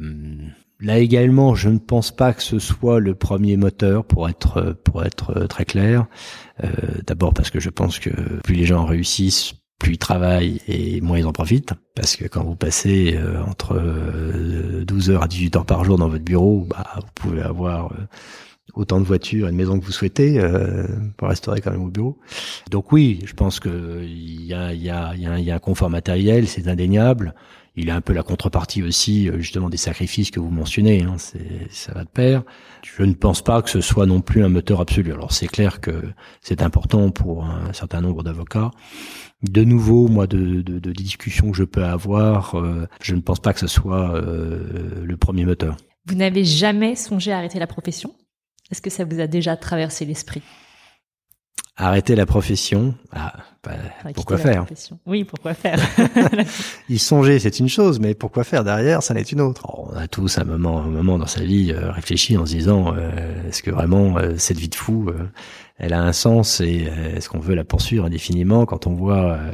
là 0.81 0.99
également, 0.99 1.55
je 1.55 1.71
ne 1.71 1.79
pense 1.79 2.15
pas 2.15 2.35
que 2.35 2.43
ce 2.43 2.59
soit 2.59 3.01
le 3.01 3.15
premier 3.15 3.57
moteur, 3.57 4.05
pour 4.05 4.29
être 4.29 4.77
pour 4.85 5.03
être 5.03 5.47
très 5.47 5.65
clair. 5.65 6.09
Euh, 6.63 6.69
D'abord 7.07 7.33
parce 7.33 7.49
que 7.49 7.59
je 7.59 7.71
pense 7.71 7.99
que 7.99 8.11
plus 8.43 8.57
les 8.57 8.67
gens 8.67 8.85
réussissent, 8.85 9.55
plus 9.79 9.95
ils 9.95 9.99
travaillent 9.99 10.61
et 10.69 11.01
moins 11.01 11.17
ils 11.17 11.27
en 11.27 11.33
profitent. 11.33 11.73
Parce 11.97 12.17
que 12.17 12.27
quand 12.29 12.45
vous 12.45 12.55
passez 12.55 13.19
entre 13.49 13.81
12 14.85 15.09
euh, 15.09 15.15
heures 15.15 15.23
à 15.23 15.27
18 15.27 15.57
heures 15.57 15.65
par 15.65 15.87
jour 15.87 15.97
dans 15.97 16.11
votre 16.11 16.23
bureau, 16.23 16.67
bah, 16.69 16.85
vous 16.97 17.13
pouvez 17.15 17.41
avoir 17.41 17.95
autant 18.75 18.99
de 19.01 19.05
voitures 19.05 19.49
et 19.49 19.51
de 19.51 19.57
maisons 19.57 19.79
que 19.79 19.85
vous 19.85 19.93
souhaitez 19.93 20.41
pour 21.17 21.29
restaurer 21.29 21.61
quand 21.61 21.71
même 21.71 21.85
au 21.85 21.91
bureau. 21.91 22.19
Donc 22.71 22.93
oui, 22.93 23.21
je 23.27 23.35
pense 23.35 23.61
que 23.61 24.03
il 24.03 24.45
y 24.45 24.55
a, 24.55 24.73
y, 24.73 24.91
a, 24.91 25.15
y, 25.15 25.27
a, 25.27 25.39
y 25.39 25.51
a 25.51 25.55
un 25.55 25.59
confort 25.59 25.91
matériel, 25.91 26.49
c'est 26.49 26.67
indéniable. 26.67 27.35
Il 27.77 27.91
a 27.91 27.97
un 27.97 28.01
peu 28.01 28.13
la 28.13 28.23
contrepartie 28.23 28.83
aussi 28.83 29.29
justement 29.39 29.69
des 29.69 29.77
sacrifices 29.77 30.31
que 30.31 30.41
vous 30.41 30.51
mentionnez. 30.51 31.03
Hein, 31.03 31.17
ça 31.71 31.93
va 31.93 32.05
de 32.05 32.09
pair. 32.09 32.43
Je 32.83 33.03
ne 33.03 33.15
pense 33.15 33.43
pas 33.43 33.63
que 33.63 33.71
ce 33.71 33.81
soit 33.81 34.07
non 34.07 34.21
plus 34.21 34.45
un 34.45 34.49
moteur 34.49 34.81
absolu. 34.81 35.13
Alors 35.13 35.33
c'est 35.33 35.49
clair 35.49 35.81
que 35.81 36.03
c'est 36.41 36.63
important 36.63 37.11
pour 37.11 37.45
un 37.45 37.73
certain 37.73 38.01
nombre 38.01 38.23
d'avocats 38.23 38.71
de 39.51 39.65
nouveau, 39.65 40.09
moi, 40.09 40.27
de, 40.27 40.63
de, 40.63 40.93
discussions 40.93 41.51
que 41.51 41.57
je 41.57 41.65
peux 41.65 41.85
avoir, 41.85 42.55
euh, 42.55 42.87
je 43.03 43.15
ne 43.15 43.21
pense 43.21 43.41
pas 43.41 43.53
que 43.53 43.61
ce 43.61 43.67
soit 43.67 44.15
euh, 44.15 45.05
le 45.05 45.17
premier 45.17 45.45
moteur. 45.45 45.77
Vous 46.07 46.15
n'avez 46.15 46.45
jamais 46.45 46.97
songé 46.97 47.33
à 47.33 47.39
arrêter 47.39 47.59
la 47.59 47.67
profession? 47.67 48.15
Est-ce 48.71 48.83
que 48.83 48.91
ça 48.91 49.05
vous 49.05 49.21
a 49.21 49.27
déjà 49.27 49.57
traversé 49.57 50.05
l'esprit? 50.05 50.43
Arrêter 51.77 52.15
la 52.15 52.25
profession, 52.25 52.95
ah, 53.13 53.33
bah, 53.65 53.73
pourquoi 54.15 54.39
faire? 54.39 54.65
Oui, 55.07 55.25
pourquoi 55.25 55.55
faire? 55.55 55.81
Y 56.89 56.99
songer, 57.01 57.41
c'est 57.41 57.59
une 57.59 57.69
chose, 57.69 57.99
mais 57.99 58.15
pourquoi 58.15 58.45
faire? 58.45 58.63
Derrière, 58.63 59.03
ça 59.03 59.13
n'est 59.13 59.23
une 59.23 59.41
autre. 59.41 59.67
on 59.77 59.97
a 59.97 60.07
tous 60.07 60.39
un 60.39 60.45
moment, 60.45 60.79
un 60.79 60.89
moment 60.89 61.19
dans 61.19 61.27
sa 61.27 61.43
vie 61.43 61.73
euh, 61.73 61.91
réfléchi 61.91 62.37
en 62.37 62.47
se 62.47 62.53
disant, 62.53 62.95
est-ce 63.49 63.61
que 63.65 63.73
vraiment 63.73 64.17
cette 64.39 64.59
vie 64.59 64.69
de 64.69 64.75
fou, 64.77 65.11
elle 65.77 65.93
a 65.93 66.03
un 66.03 66.13
sens 66.13 66.61
et 66.61 66.87
euh, 66.87 67.17
est-ce 67.17 67.29
qu'on 67.29 67.41
veut 67.41 67.55
la 67.55 67.65
poursuivre 67.65 68.05
indéfiniment? 68.05 68.65
Quand 68.65 68.87
on 68.87 68.95
voit 68.95 69.33
euh, 69.33 69.53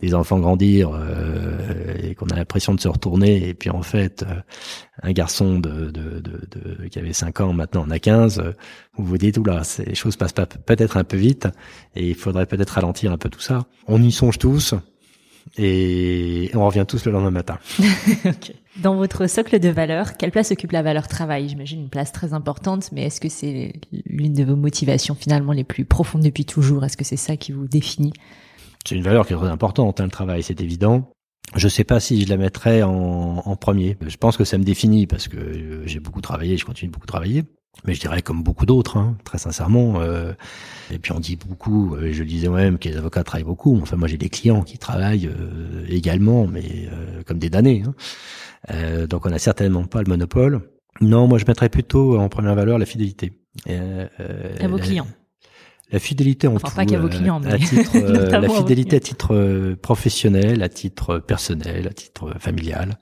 des 0.00 0.14
enfants 0.14 0.38
grandir 0.38 0.90
euh, 0.92 1.94
qu'on 2.22 2.34
a 2.34 2.36
l'impression 2.36 2.74
de 2.74 2.80
se 2.80 2.88
retourner 2.88 3.48
et 3.48 3.54
puis 3.54 3.70
en 3.70 3.82
fait 3.82 4.24
un 5.02 5.12
garçon 5.12 5.58
de, 5.58 5.90
de, 5.90 6.20
de, 6.20 6.88
qui 6.88 6.98
avait 6.98 7.12
5 7.12 7.40
ans 7.40 7.52
maintenant 7.52 7.82
en 7.82 7.90
a 7.90 7.98
15 7.98 8.42
vous 8.96 9.04
vous 9.04 9.18
dites 9.18 9.38
oula 9.38 9.62
les 9.86 9.94
choses 9.94 10.16
passent 10.16 10.32
peut-être 10.32 10.96
un 10.96 11.04
peu 11.04 11.16
vite 11.16 11.48
et 11.94 12.08
il 12.08 12.14
faudrait 12.14 12.46
peut-être 12.46 12.70
ralentir 12.70 13.12
un 13.12 13.18
peu 13.18 13.28
tout 13.28 13.40
ça. 13.40 13.66
On 13.86 14.02
y 14.02 14.12
songe 14.12 14.38
tous 14.38 14.74
et 15.58 16.50
on 16.54 16.64
revient 16.66 16.84
tous 16.86 17.04
le 17.04 17.12
lendemain 17.12 17.30
matin. 17.30 17.58
Dans 18.82 18.94
votre 18.96 19.26
socle 19.26 19.58
de 19.58 19.68
valeurs, 19.68 20.16
quelle 20.16 20.30
place 20.30 20.50
occupe 20.50 20.72
la 20.72 20.82
valeur 20.82 21.08
travail? 21.08 21.48
J'imagine 21.48 21.82
une 21.82 21.90
place 21.90 22.12
très 22.12 22.32
importante, 22.32 22.90
mais 22.92 23.04
est-ce 23.04 23.20
que 23.20 23.28
c'est 23.28 23.74
l'une 24.06 24.32
de 24.32 24.44
vos 24.44 24.56
motivations 24.56 25.14
finalement 25.14 25.52
les 25.52 25.64
plus 25.64 25.84
profondes 25.84 26.22
depuis 26.22 26.46
toujours? 26.46 26.84
Est-ce 26.84 26.96
que 26.96 27.04
c'est 27.04 27.16
ça 27.16 27.36
qui 27.36 27.52
vous 27.52 27.66
définit? 27.66 28.12
C'est 28.86 28.94
une 28.94 29.02
valeur 29.02 29.26
qui 29.26 29.34
est 29.34 29.36
très 29.36 29.48
importante, 29.48 30.00
hein, 30.00 30.04
le 30.04 30.10
travail, 30.10 30.42
c'est 30.42 30.60
évident. 30.60 31.11
Je 31.54 31.68
sais 31.68 31.84
pas 31.84 32.00
si 32.00 32.22
je 32.22 32.28
la 32.28 32.36
mettrais 32.36 32.82
en, 32.82 33.42
en, 33.44 33.56
premier. 33.56 33.96
Je 34.06 34.16
pense 34.16 34.36
que 34.36 34.44
ça 34.44 34.58
me 34.58 34.64
définit 34.64 35.06
parce 35.06 35.28
que 35.28 35.36
euh, 35.36 35.86
j'ai 35.86 36.00
beaucoup 36.00 36.20
travaillé, 36.20 36.56
je 36.56 36.64
continue 36.64 36.88
de 36.88 36.94
beaucoup 36.94 37.06
travailler. 37.06 37.44
Mais 37.84 37.94
je 37.94 38.00
dirais 38.00 38.22
comme 38.22 38.42
beaucoup 38.42 38.66
d'autres, 38.66 38.96
hein, 38.96 39.16
très 39.24 39.38
sincèrement. 39.38 40.00
Euh, 40.00 40.32
et 40.92 40.98
puis 40.98 41.12
on 41.12 41.20
dit 41.20 41.36
beaucoup, 41.36 41.94
euh, 41.94 42.12
je 42.12 42.20
le 42.22 42.28
disais 42.28 42.48
moi-même, 42.48 42.78
que 42.78 42.88
les 42.88 42.96
avocats 42.96 43.24
travaillent 43.24 43.44
beaucoup. 43.44 43.78
Enfin, 43.82 43.96
moi 43.96 44.08
j'ai 44.08 44.18
des 44.18 44.28
clients 44.28 44.62
qui 44.62 44.78
travaillent 44.78 45.26
euh, 45.26 45.84
également, 45.88 46.46
mais 46.46 46.88
comme 47.26 47.38
des 47.38 47.50
damnés. 47.50 47.82
Hein. 48.68 49.06
donc 49.06 49.26
on 49.26 49.30
n'a 49.30 49.38
certainement 49.38 49.84
pas 49.84 50.02
le 50.02 50.08
monopole. 50.08 50.60
Non, 51.00 51.26
moi 51.26 51.38
je 51.38 51.44
mettrais 51.46 51.70
plutôt 51.70 52.18
en 52.18 52.28
première 52.28 52.54
valeur 52.54 52.78
la 52.78 52.86
fidélité. 52.86 53.32
à 53.68 54.68
vos 54.68 54.78
clients. 54.78 55.06
La 55.92 55.98
fidélité 55.98 56.48
en 56.48 56.56
enfin, 56.56 56.70
pas 56.74 56.86
qu'à 56.86 56.98
vos 56.98 57.08
clients, 57.08 57.38
mais 57.38 57.52
à 57.52 57.58
titre, 57.58 57.98
la 58.38 58.48
fidélité 58.48 58.96
à 58.96 59.00
titre 59.00 59.74
professionnel, 59.82 60.62
à 60.62 60.68
titre 60.68 61.18
personnel, 61.18 61.86
à 61.86 61.92
titre 61.92 62.34
familial. 62.38 62.98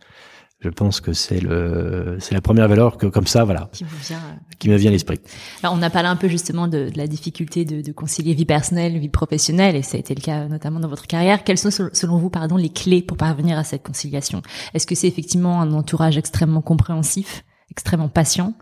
Je 0.60 0.68
pense 0.68 1.00
que 1.00 1.14
c'est 1.14 1.40
le, 1.40 2.18
c'est 2.20 2.34
la 2.34 2.42
première 2.42 2.68
valeur 2.68 2.98
que 2.98 3.06
comme 3.06 3.26
ça, 3.26 3.44
voilà, 3.44 3.70
qui, 3.72 3.84
vient, 3.84 4.18
euh, 4.18 4.54
qui 4.58 4.68
me 4.68 4.76
vient 4.76 4.90
à 4.90 4.92
l'esprit. 4.92 5.18
Alors 5.62 5.74
on 5.74 5.80
a 5.80 5.88
parlé 5.88 6.08
un 6.08 6.16
peu 6.16 6.28
justement 6.28 6.68
de, 6.68 6.90
de 6.90 6.98
la 6.98 7.06
difficulté 7.06 7.64
de, 7.64 7.80
de, 7.80 7.92
concilier 7.92 8.34
vie 8.34 8.44
personnelle, 8.44 8.98
vie 8.98 9.08
professionnelle, 9.08 9.74
et 9.74 9.80
ça 9.80 9.96
a 9.96 10.00
été 10.00 10.14
le 10.14 10.20
cas 10.20 10.48
notamment 10.48 10.78
dans 10.78 10.88
votre 10.88 11.06
carrière. 11.06 11.44
Quelles 11.44 11.56
sont 11.56 11.70
selon 11.70 12.18
vous, 12.18 12.28
pardon, 12.28 12.56
les 12.56 12.68
clés 12.68 13.00
pour 13.00 13.16
parvenir 13.16 13.58
à 13.58 13.64
cette 13.64 13.82
conciliation? 13.82 14.42
Est-ce 14.74 14.86
que 14.86 14.94
c'est 14.94 15.08
effectivement 15.08 15.62
un 15.62 15.72
entourage 15.72 16.18
extrêmement 16.18 16.60
compréhensif, 16.60 17.42
extrêmement 17.70 18.10
patient? 18.10 18.52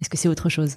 Est-ce 0.00 0.10
que 0.10 0.16
c'est 0.16 0.28
autre 0.28 0.48
chose? 0.48 0.76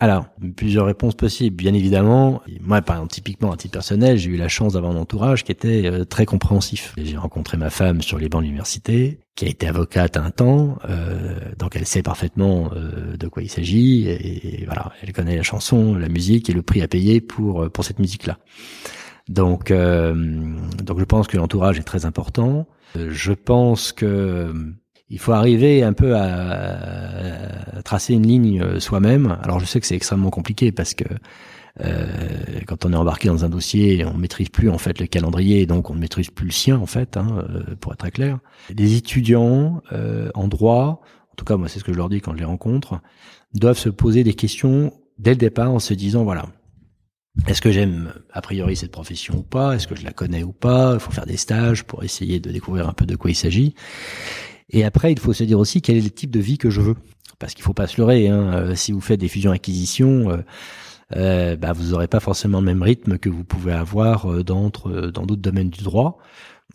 Alors, 0.00 0.26
plusieurs 0.56 0.86
réponses 0.86 1.14
possibles, 1.14 1.54
bien 1.54 1.72
évidemment. 1.72 2.42
Moi, 2.60 2.82
par 2.82 2.96
exemple, 2.96 3.12
typiquement, 3.12 3.52
à 3.52 3.56
titre 3.56 3.72
personnel, 3.72 4.18
j'ai 4.18 4.30
eu 4.30 4.36
la 4.36 4.48
chance 4.48 4.72
d'avoir 4.72 4.92
un 4.92 4.96
entourage 4.96 5.44
qui 5.44 5.52
était 5.52 5.86
euh, 5.86 6.04
très 6.04 6.26
compréhensif. 6.26 6.94
J'ai 6.98 7.16
rencontré 7.16 7.56
ma 7.56 7.70
femme 7.70 8.02
sur 8.02 8.18
les 8.18 8.28
bancs 8.28 8.42
de 8.42 8.46
l'université, 8.46 9.20
qui 9.36 9.44
a 9.44 9.48
été 9.48 9.68
avocate 9.68 10.16
un 10.16 10.30
temps, 10.30 10.78
euh, 10.88 11.38
donc 11.58 11.76
elle 11.76 11.86
sait 11.86 12.02
parfaitement 12.02 12.70
euh, 12.74 13.16
de 13.16 13.28
quoi 13.28 13.42
il 13.42 13.48
s'agit, 13.48 14.08
et, 14.08 14.64
voilà, 14.66 14.92
elle 15.00 15.12
connaît 15.12 15.36
la 15.36 15.42
chanson, 15.42 15.94
la 15.94 16.08
musique 16.08 16.50
et 16.50 16.52
le 16.52 16.62
prix 16.62 16.82
à 16.82 16.88
payer 16.88 17.20
pour 17.20 17.70
pour 17.70 17.84
cette 17.84 17.98
musique-là. 17.98 18.38
Donc, 19.28 19.72
donc 19.72 20.98
je 20.98 21.04
pense 21.04 21.28
que 21.28 21.36
l'entourage 21.38 21.78
est 21.78 21.84
très 21.84 22.04
important. 22.04 22.66
Je 22.94 23.32
pense 23.32 23.92
que 23.92 24.52
il 25.08 25.18
faut 25.18 25.32
arriver 25.32 25.82
un 25.82 25.92
peu 25.92 26.16
à, 26.16 27.82
tracer 27.84 28.14
une 28.14 28.26
ligne 28.26 28.62
euh, 28.62 28.80
soi-même. 28.80 29.38
Alors 29.42 29.60
je 29.60 29.66
sais 29.66 29.80
que 29.80 29.86
c'est 29.86 29.96
extrêmement 29.96 30.30
compliqué 30.30 30.72
parce 30.72 30.94
que 30.94 31.04
euh, 31.80 32.06
quand 32.66 32.86
on 32.86 32.92
est 32.92 32.96
embarqué 32.96 33.28
dans 33.28 33.44
un 33.44 33.48
dossier, 33.48 34.04
on 34.04 34.16
maîtrise 34.16 34.48
plus 34.48 34.70
en 34.70 34.78
fait 34.78 35.00
le 35.00 35.06
calendrier, 35.06 35.66
donc 35.66 35.90
on 35.90 35.94
ne 35.94 36.00
maîtrise 36.00 36.30
plus 36.30 36.46
le 36.46 36.52
sien 36.52 36.78
en 36.78 36.86
fait, 36.86 37.16
hein, 37.16 37.44
euh, 37.50 37.74
pour 37.80 37.92
être 37.92 37.98
très 37.98 38.10
clair. 38.10 38.38
Les 38.74 38.96
étudiants 38.96 39.82
en 40.34 40.48
droit, 40.48 41.02
en 41.32 41.34
tout 41.36 41.44
cas 41.44 41.56
moi 41.56 41.68
c'est 41.68 41.78
ce 41.78 41.84
que 41.84 41.92
je 41.92 41.98
leur 41.98 42.08
dis 42.08 42.20
quand 42.20 42.32
je 42.32 42.38
les 42.38 42.44
rencontre, 42.44 43.00
doivent 43.54 43.78
se 43.78 43.90
poser 43.90 44.24
des 44.24 44.34
questions 44.34 44.92
dès 45.18 45.30
le 45.30 45.36
départ 45.36 45.70
en 45.70 45.78
se 45.78 45.94
disant 45.94 46.24
voilà, 46.24 46.46
est-ce 47.48 47.60
que 47.60 47.72
j'aime 47.72 48.12
a 48.32 48.40
priori 48.40 48.76
cette 48.76 48.92
profession 48.92 49.38
ou 49.38 49.42
pas? 49.42 49.74
Est-ce 49.74 49.88
que 49.88 49.96
je 49.96 50.04
la 50.04 50.12
connais 50.12 50.44
ou 50.44 50.52
pas? 50.52 50.94
Il 50.94 51.00
faut 51.00 51.10
faire 51.10 51.26
des 51.26 51.36
stages 51.36 51.84
pour 51.84 52.04
essayer 52.04 52.38
de 52.38 52.50
découvrir 52.50 52.88
un 52.88 52.92
peu 52.92 53.06
de 53.06 53.16
quoi 53.16 53.30
il 53.30 53.34
s'agit. 53.34 53.74
Et 54.70 54.84
après, 54.84 55.12
il 55.12 55.18
faut 55.18 55.32
se 55.32 55.44
dire 55.44 55.58
aussi 55.58 55.82
quel 55.82 55.96
est 55.96 56.02
le 56.02 56.10
type 56.10 56.30
de 56.30 56.40
vie 56.40 56.58
que 56.58 56.70
je 56.70 56.80
veux. 56.80 56.96
Parce 57.38 57.54
qu'il 57.54 57.64
faut 57.64 57.74
pas 57.74 57.86
se 57.86 58.00
leurrer. 58.00 58.28
Hein. 58.28 58.52
Euh, 58.54 58.74
si 58.74 58.92
vous 58.92 59.00
faites 59.00 59.20
des 59.20 59.28
fusions-acquisitions, 59.28 60.30
euh, 60.30 60.36
euh, 61.16 61.56
bah, 61.56 61.72
vous 61.72 61.90
n'aurez 61.90 62.08
pas 62.08 62.20
forcément 62.20 62.60
le 62.60 62.66
même 62.66 62.82
rythme 62.82 63.18
que 63.18 63.28
vous 63.28 63.44
pouvez 63.44 63.72
avoir 63.72 64.42
dans 64.44 64.70
d'autres 64.70 65.36
domaines 65.36 65.70
du 65.70 65.82
droit. 65.82 66.18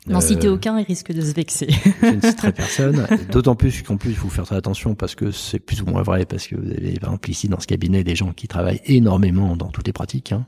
N'en 0.07 0.21
citez 0.21 0.47
euh, 0.47 0.53
aucun, 0.53 0.79
il 0.79 0.85
risque 0.85 1.11
de 1.11 1.21
se 1.21 1.33
vexer. 1.33 1.67
je 2.01 2.07
ne 2.07 2.21
citerai 2.21 2.51
personne. 2.53 3.05
D'autant 3.31 3.55
plus 3.55 3.81
qu'en 3.83 3.97
plus, 3.97 4.11
il 4.11 4.15
faut 4.15 4.29
faire 4.29 4.45
très 4.45 4.55
attention 4.55 4.95
parce 4.95 5.13
que 5.13 5.29
c'est 5.31 5.59
plus 5.59 5.81
ou 5.81 5.85
moins 5.85 6.01
vrai, 6.03 6.25
parce 6.25 6.47
que 6.47 6.55
vous 6.55 6.71
avez 6.71 6.93
par 6.99 7.09
exemple 7.09 7.29
ici 7.29 7.47
dans 7.49 7.59
ce 7.59 7.67
cabinet 7.67 8.03
des 8.03 8.15
gens 8.15 8.31
qui 8.31 8.47
travaillent 8.47 8.81
énormément 8.85 9.55
dans 9.57 9.67
toutes 9.67 9.87
les 9.87 9.93
pratiques, 9.93 10.31
hein, 10.31 10.47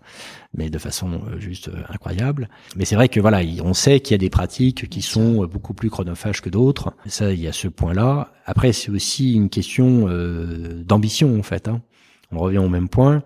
mais 0.56 0.70
de 0.70 0.78
façon 0.78 1.14
euh, 1.14 1.40
juste 1.40 1.68
euh, 1.68 1.84
incroyable. 1.90 2.50
Mais 2.78 2.86
c'est 2.86 2.96
vrai 2.96 3.10
que 3.10 3.20
voilà, 3.20 3.42
on 3.64 3.74
sait 3.74 4.00
qu'il 4.00 4.14
y 4.14 4.16
a 4.16 4.20
des 4.20 4.30
pratiques 4.30 4.90
qui 4.90 5.02
sont 5.02 5.46
beaucoup 5.46 5.74
plus 5.74 5.90
chronophages 5.90 6.42
que 6.42 6.50
d'autres. 6.50 6.94
Ça, 7.06 7.32
il 7.34 7.40
y 7.40 7.48
a 7.48 7.54
ce 7.54 7.68
point-là. 7.68 8.32
Après, 8.46 8.72
c'est 8.72 8.90
aussi 8.90 9.34
une 9.34 9.50
question 9.50 10.08
d'ambition 10.86 11.38
en 11.38 11.44
fait. 11.44 11.68
Hein 11.68 11.82
on 12.32 12.40
revient 12.40 12.60
au 12.60 12.70
même 12.70 12.90
point 12.90 13.24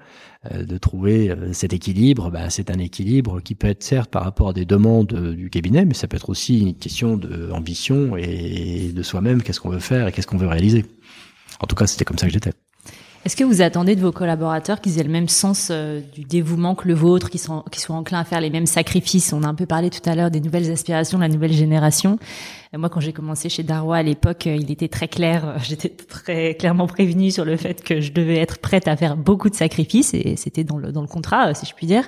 de 0.54 0.78
trouver 0.78 1.34
cet 1.54 1.74
équilibre. 1.74 2.30
Bah, 2.30 2.50
c'est 2.50 2.70
un 2.70 2.78
équilibre 2.78 3.42
qui 3.42 3.56
peut 3.56 3.68
être 3.68 3.82
certes 3.82 4.12
par 4.12 4.24
rapport 4.24 4.50
à 4.50 4.54
des 4.54 4.66
demandes 4.66 5.14
du 5.36 5.50
cabinet, 5.50 5.86
mais 5.86 5.96
ça 5.96 6.08
peut 6.08 6.18
être 6.18 6.30
aussi 6.30 6.60
une 6.60 6.76
question 6.76 7.18
d'ambition 7.18 8.16
et 8.16 8.92
de 8.94 9.04
soi-même. 9.04 9.42
Qu'est-ce 9.42 9.60
qu'on 9.60 9.70
veut 9.70 9.80
faire 9.80 10.08
et 10.08 10.12
qu'est-ce 10.12 10.28
qu'on 10.28 10.38
veut 10.38 10.48
réaliser. 10.48 10.86
En 11.62 11.68
tout 11.68 11.76
cas, 11.76 11.88
c'était 11.88 12.06
comme 12.06 12.18
ça 12.18 12.28
que 12.28 12.34
j'étais. 12.34 12.52
Est-ce 13.26 13.36
que 13.36 13.44
vous 13.44 13.64
attendez 13.64 13.96
de 13.96 14.02
vos 14.02 14.12
collaborateurs 14.12 14.82
qu'ils 14.82 15.00
aient 15.00 15.04
le 15.04 15.10
même 15.10 15.30
sens 15.30 15.70
euh, 15.72 16.00
du 16.14 16.26
dévouement 16.26 16.76
que 16.76 16.88
le 16.88 16.94
vôtre, 16.94 17.32
qu'ils 17.32 17.40
soient, 17.40 17.64
enclins 17.90 18.20
à 18.20 18.24
faire 18.24 18.40
les 18.40 18.52
mêmes 18.52 18.68
sacrifices? 18.68 19.34
On 19.34 19.42
a 19.42 19.48
un 19.48 19.56
peu 19.56 19.66
parlé 19.66 19.90
tout 19.90 20.08
à 20.08 20.14
l'heure 20.14 20.30
des 20.30 20.42
nouvelles 20.42 20.72
aspirations 20.72 21.18
de 21.18 21.24
la 21.24 21.28
nouvelle 21.28 21.52
génération. 21.52 22.20
Euh, 22.76 22.78
moi, 22.78 22.88
quand 22.88 23.00
j'ai 23.00 23.14
commencé 23.14 23.50
chez 23.50 23.64
Darwa 23.64 23.98
à 23.98 24.04
l'époque, 24.04 24.46
euh, 24.46 24.56
il 24.56 24.70
était 24.70 24.90
très 24.90 25.08
clair, 25.08 25.58
j'étais 25.64 25.90
très 25.90 26.54
clairement 26.54 26.86
prévenue 26.86 27.32
sur 27.32 27.46
le 27.46 27.58
fait 27.58 27.84
que 27.84 28.00
je 28.00 28.12
devais 28.12 28.38
être 28.38 28.60
prête 28.60 28.88
à 28.88 28.96
faire 28.96 29.18
beaucoup 29.18 29.50
de 29.50 29.56
sacrifices, 29.56 30.14
et 30.14 30.36
c'était 30.36 30.64
dans 30.64 30.78
le, 30.78 30.92
contrat, 31.08 31.52
si 31.56 31.66
je 31.66 31.74
puis 31.74 31.88
dire. 31.88 32.08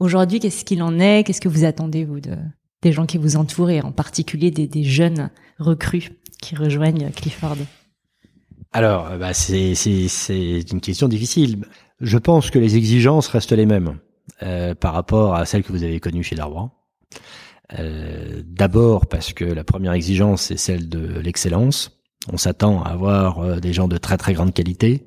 Aujourd'hui, 0.00 0.40
qu'est-ce 0.40 0.64
qu'il 0.64 0.82
en 0.82 0.98
est? 0.98 1.22
Qu'est-ce 1.22 1.40
que 1.40 1.48
vous 1.48 1.64
attendez, 1.64 2.04
vous, 2.04 2.18
de, 2.18 2.34
des 2.82 2.90
gens 2.90 3.06
qui 3.06 3.18
vous 3.18 3.36
entourent, 3.36 3.70
et 3.70 3.82
en 3.82 3.92
particulier 3.92 4.50
des 4.50 4.82
jeunes 4.82 5.30
recrues 5.60 6.10
qui 6.42 6.56
rejoignent 6.56 7.12
Clifford? 7.14 7.58
Alors, 8.72 9.08
euh, 9.10 9.18
bah, 9.18 9.34
c'est 9.34 9.72
une 10.70 10.80
question 10.80 11.08
difficile. 11.08 11.64
Je 12.00 12.18
pense 12.18 12.50
que 12.50 12.58
les 12.58 12.76
exigences 12.76 13.28
restent 13.28 13.52
les 13.52 13.66
mêmes 13.66 13.98
euh, 14.42 14.74
par 14.74 14.94
rapport 14.94 15.34
à 15.34 15.44
celles 15.44 15.62
que 15.62 15.72
vous 15.72 15.82
avez 15.82 16.00
connues 16.00 16.22
chez 16.22 16.36
Darwin. 16.36 16.70
Euh, 17.78 18.42
D'abord 18.46 19.06
parce 19.06 19.32
que 19.32 19.44
la 19.44 19.64
première 19.64 19.92
exigence, 19.92 20.42
c'est 20.42 20.56
celle 20.56 20.88
de 20.88 21.18
l'excellence. 21.20 22.00
On 22.32 22.36
s'attend 22.36 22.82
à 22.82 22.90
avoir 22.90 23.40
euh, 23.40 23.60
des 23.60 23.72
gens 23.72 23.88
de 23.88 23.96
très 23.96 24.16
très 24.16 24.34
grande 24.34 24.54
qualité. 24.54 25.06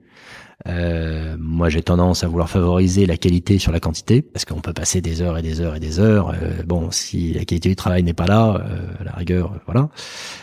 Euh, 0.68 1.36
moi, 1.40 1.70
j'ai 1.70 1.82
tendance 1.82 2.24
à 2.24 2.28
vouloir 2.28 2.50
favoriser 2.50 3.06
la 3.06 3.18
qualité 3.18 3.60
sur 3.60 3.72
la 3.72 3.80
quantité, 3.80 4.22
parce 4.22 4.46
qu'on 4.46 4.62
peut 4.62 4.72
passer 4.72 5.02
des 5.02 5.22
heures 5.22 5.38
et 5.38 5.42
des 5.42 5.62
heures 5.62 5.76
et 5.76 5.80
des 5.80 6.00
heures. 6.00 6.30
Euh, 6.30 6.64
bon, 6.66 6.90
si 6.92 7.34
la 7.34 7.44
qualité 7.44 7.70
du 7.70 7.76
travail 7.76 8.04
n'est 8.04 8.14
pas 8.14 8.28
là, 8.28 8.66
la 9.04 9.12
rigueur, 9.12 9.60
voilà. 9.66 9.90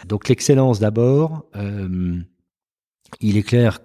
Donc 0.07 0.29
l'excellence 0.29 0.79
d'abord. 0.79 1.47
Il 3.21 3.37
est 3.37 3.43
clair 3.43 3.81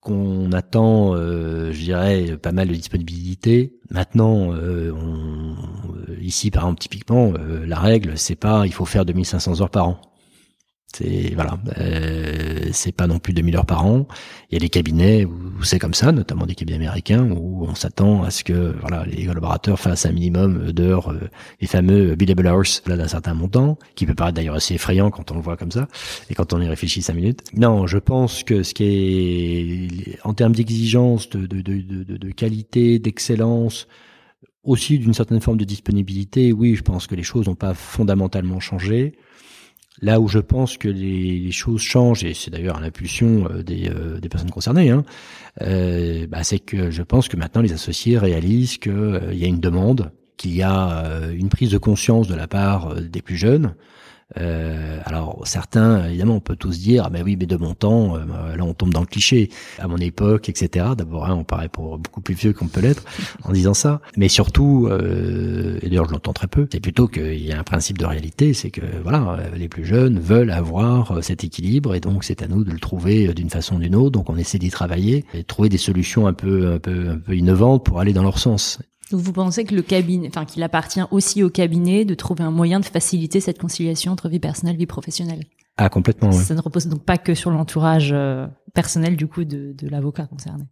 qu'on 0.00 0.52
attend, 0.52 1.14
euh, 1.14 1.72
je 1.72 1.82
dirais, 1.82 2.36
pas 2.36 2.52
mal 2.52 2.68
de 2.68 2.74
disponibilité. 2.74 3.78
Maintenant, 3.90 4.52
euh, 4.52 4.92
on, 4.92 5.56
ici, 6.20 6.50
par 6.50 6.64
exemple, 6.64 6.80
typiquement, 6.80 7.32
euh, 7.38 7.66
la 7.66 7.78
règle, 7.78 8.16
c'est 8.16 8.36
pas, 8.36 8.66
il 8.66 8.72
faut 8.72 8.84
faire 8.84 9.04
2500 9.04 9.60
heures 9.60 9.70
par 9.70 9.88
an. 9.88 10.00
C'est 10.94 11.34
voilà, 11.34 11.58
euh, 11.78 12.70
c'est 12.72 12.92
pas 12.92 13.06
non 13.06 13.18
plus 13.18 13.34
2000 13.34 13.56
heures 13.56 13.66
par 13.66 13.84
an. 13.84 14.08
Il 14.50 14.54
y 14.54 14.56
a 14.56 14.60
des 14.60 14.70
cabinets 14.70 15.26
où 15.26 15.62
c'est 15.62 15.78
comme 15.78 15.92
ça, 15.92 16.12
notamment 16.12 16.46
des 16.46 16.54
cabinets 16.54 16.78
américains 16.78 17.30
où 17.30 17.66
on 17.66 17.74
s'attend 17.74 18.22
à 18.22 18.30
ce 18.30 18.42
que 18.42 18.74
voilà 18.80 19.04
les 19.04 19.26
collaborateurs 19.26 19.78
fassent 19.78 20.06
un 20.06 20.12
minimum 20.12 20.72
d'heures, 20.72 21.10
euh, 21.12 21.28
les 21.60 21.66
fameux 21.66 22.14
billable 22.14 22.46
hours 22.46 22.80
là 22.86 22.96
d'un 22.96 23.06
certain 23.06 23.34
montant, 23.34 23.78
qui 23.96 24.06
peut 24.06 24.14
paraître 24.14 24.36
d'ailleurs 24.36 24.54
assez 24.54 24.74
effrayant 24.74 25.10
quand 25.10 25.30
on 25.30 25.34
le 25.34 25.42
voit 25.42 25.58
comme 25.58 25.70
ça 25.70 25.88
et 26.30 26.34
quand 26.34 26.54
on 26.54 26.60
y 26.60 26.66
réfléchit 26.66 27.02
cinq 27.02 27.14
minutes. 27.14 27.42
Non, 27.54 27.86
je 27.86 27.98
pense 27.98 28.42
que 28.42 28.62
ce 28.62 28.72
qui 28.72 28.84
est 28.84 30.18
en 30.24 30.32
termes 30.32 30.54
d'exigence, 30.54 31.28
de, 31.28 31.46
de, 31.46 31.60
de, 31.60 32.16
de 32.16 32.30
qualité, 32.30 32.98
d'excellence, 32.98 33.88
aussi 34.64 34.98
d'une 34.98 35.14
certaine 35.14 35.40
forme 35.40 35.58
de 35.58 35.64
disponibilité, 35.64 36.52
oui, 36.52 36.76
je 36.76 36.82
pense 36.82 37.06
que 37.06 37.14
les 37.14 37.22
choses 37.22 37.46
n'ont 37.46 37.54
pas 37.54 37.74
fondamentalement 37.74 38.60
changé. 38.60 39.18
Là 40.00 40.20
où 40.20 40.28
je 40.28 40.38
pense 40.38 40.76
que 40.76 40.88
les, 40.88 41.50
choses 41.50 41.80
changent, 41.80 42.24
et 42.24 42.34
c'est 42.34 42.50
d'ailleurs 42.50 42.80
l'impulsion 42.80 43.48
euh, 43.50 43.62
des, 43.62 43.88
euh, 43.88 44.20
des, 44.20 44.28
personnes 44.28 44.50
concernées, 44.50 44.90
hein, 44.90 45.04
euh, 45.62 46.26
bah, 46.28 46.44
c'est 46.44 46.60
que 46.60 46.90
je 46.90 47.02
pense 47.02 47.28
que 47.28 47.36
maintenant 47.36 47.62
les 47.62 47.72
associés 47.72 48.16
réalisent 48.18 48.78
qu'il 48.78 49.32
y 49.32 49.44
a 49.44 49.48
une 49.48 49.60
demande, 49.60 50.12
qu'il 50.36 50.54
y 50.54 50.62
a 50.62 51.04
une 51.32 51.48
prise 51.48 51.70
de 51.70 51.78
conscience 51.78 52.28
de 52.28 52.36
la 52.36 52.46
part 52.46 52.94
des 52.94 53.22
plus 53.22 53.36
jeunes, 53.36 53.74
euh, 54.36 55.00
alors 55.04 55.40
certains, 55.46 56.06
évidemment, 56.06 56.36
on 56.36 56.40
peut 56.40 56.56
tous 56.56 56.78
dire, 56.78 57.04
ah 57.06 57.10
ben 57.10 57.22
oui, 57.24 57.36
mais 57.38 57.46
de 57.46 57.56
mon 57.56 57.74
temps, 57.74 58.16
euh, 58.16 58.56
là 58.56 58.64
on 58.64 58.74
tombe 58.74 58.92
dans 58.92 59.00
le 59.00 59.06
cliché. 59.06 59.50
À 59.78 59.88
mon 59.88 59.96
époque, 59.96 60.48
etc. 60.48 60.86
D'abord, 60.96 61.26
hein, 61.26 61.34
on 61.34 61.44
paraît 61.44 61.68
pour 61.68 61.98
beaucoup 61.98 62.20
plus 62.20 62.34
vieux 62.34 62.52
qu'on 62.52 62.66
peut 62.66 62.80
l'être 62.80 63.04
en 63.44 63.52
disant 63.52 63.74
ça. 63.74 64.00
Mais 64.16 64.28
surtout, 64.28 64.88
euh, 64.90 65.78
et 65.82 65.88
d'ailleurs 65.88 66.06
je 66.06 66.12
l'entends 66.12 66.32
très 66.32 66.46
peu, 66.46 66.68
c'est 66.70 66.80
plutôt 66.80 67.08
qu'il 67.08 67.44
y 67.44 67.52
a 67.52 67.58
un 67.58 67.64
principe 67.64 67.98
de 67.98 68.04
réalité, 68.04 68.52
c'est 68.52 68.70
que 68.70 68.82
voilà, 69.02 69.38
les 69.56 69.68
plus 69.68 69.84
jeunes 69.84 70.18
veulent 70.18 70.50
avoir 70.50 71.22
cet 71.22 71.44
équilibre 71.44 71.94
et 71.94 72.00
donc 72.00 72.24
c'est 72.24 72.42
à 72.42 72.48
nous 72.48 72.64
de 72.64 72.70
le 72.70 72.78
trouver 72.78 73.32
d'une 73.34 73.50
façon 73.50 73.76
ou 73.76 73.78
d'une 73.78 73.94
autre. 73.94 74.10
Donc 74.10 74.28
on 74.28 74.36
essaie 74.36 74.58
d'y 74.58 74.70
travailler 74.70 75.24
et 75.32 75.38
de 75.38 75.46
trouver 75.46 75.68
des 75.68 75.78
solutions 75.78 76.26
un 76.26 76.34
peu, 76.34 76.72
un 76.72 76.78
peu, 76.78 77.08
un 77.10 77.18
peu 77.18 77.36
innovantes 77.36 77.84
pour 77.84 78.00
aller 78.00 78.12
dans 78.12 78.22
leur 78.22 78.38
sens. 78.38 78.78
Donc 79.10 79.20
vous 79.20 79.32
pensez 79.32 79.64
que 79.64 79.74
le 79.74 79.82
cabinet, 79.82 80.28
enfin 80.28 80.44
qu'il 80.44 80.62
appartient 80.62 81.00
aussi 81.10 81.42
au 81.42 81.50
cabinet 81.50 82.04
de 82.04 82.14
trouver 82.14 82.44
un 82.44 82.50
moyen 82.50 82.80
de 82.80 82.84
faciliter 82.84 83.40
cette 83.40 83.58
conciliation 83.58 84.12
entre 84.12 84.28
vie 84.28 84.38
personnelle 84.38 84.74
et 84.74 84.78
vie 84.78 84.86
professionnelle? 84.86 85.44
Ah 85.78 85.88
complètement. 85.88 86.30
Oui. 86.30 86.36
Ça 86.36 86.54
ne 86.54 86.60
repose 86.60 86.86
donc 86.86 87.04
pas 87.04 87.18
que 87.18 87.34
sur 87.34 87.50
l'entourage 87.50 88.10
euh, 88.12 88.46
personnel 88.74 89.16
du 89.16 89.26
coup 89.26 89.44
de, 89.44 89.72
de 89.72 89.88
l'avocat 89.88 90.26
concerné. 90.26 90.64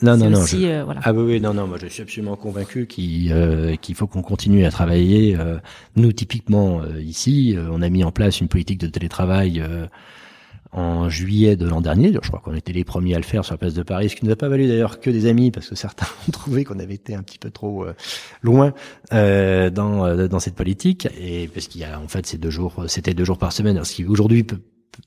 Non, 0.00 0.16
non, 0.16 0.30
non. 0.30 0.44
Euh, 0.54 0.84
ah 1.02 1.12
oui, 1.12 1.22
oui, 1.22 1.40
non, 1.40 1.54
non. 1.54 1.68
Moi, 1.68 1.78
je 1.80 1.86
suis 1.86 2.02
absolument 2.02 2.34
convaincu 2.34 2.88
euh, 3.30 3.76
qu'il 3.76 3.94
faut 3.94 4.08
qu'on 4.08 4.22
continue 4.22 4.64
à 4.64 4.70
travailler. 4.70 5.36
nous, 5.94 6.12
typiquement 6.12 6.84
ici, 6.96 7.56
on 7.70 7.82
a 7.82 7.88
mis 7.88 8.02
en 8.02 8.10
place 8.10 8.40
une 8.40 8.48
politique 8.48 8.80
de 8.80 8.88
télétravail 8.88 9.62
en 10.72 11.08
juillet 11.08 11.56
de 11.56 11.66
l'an 11.66 11.80
dernier. 11.80 12.12
Je 12.12 12.28
crois 12.28 12.40
qu'on 12.40 12.54
était 12.54 12.72
les 12.72 12.84
premiers 12.84 13.14
à 13.14 13.18
le 13.18 13.24
faire 13.24 13.44
sur 13.44 13.54
la 13.54 13.58
place 13.58 13.74
de 13.74 13.82
Paris, 13.82 14.08
ce 14.08 14.16
qui 14.16 14.24
ne 14.24 14.30
nous 14.30 14.32
a 14.32 14.36
pas 14.36 14.48
valu 14.48 14.66
d'ailleurs 14.66 15.00
que 15.00 15.10
des 15.10 15.26
amis, 15.26 15.50
parce 15.50 15.68
que 15.68 15.74
certains 15.74 16.06
ont 16.28 16.30
trouvé 16.32 16.64
qu'on 16.64 16.78
avait 16.78 16.94
été 16.94 17.14
un 17.14 17.22
petit 17.22 17.38
peu 17.38 17.50
trop 17.50 17.84
euh, 17.84 17.94
loin 18.42 18.72
euh, 19.12 19.70
dans, 19.70 20.04
euh, 20.04 20.28
dans 20.28 20.40
cette 20.40 20.54
politique. 20.54 21.08
Et 21.20 21.48
parce 21.48 21.68
qu'il 21.68 21.80
y 21.80 21.84
a 21.84 22.00
en 22.00 22.08
fait 22.08 22.26
ces 22.26 22.38
deux 22.38 22.50
jours, 22.50 22.84
c'était 22.88 23.14
deux 23.14 23.24
jours 23.24 23.38
par 23.38 23.52
semaine, 23.52 23.82
ce 23.84 23.94
qui 23.94 24.04
aujourd'hui 24.04 24.44
peut, 24.44 24.58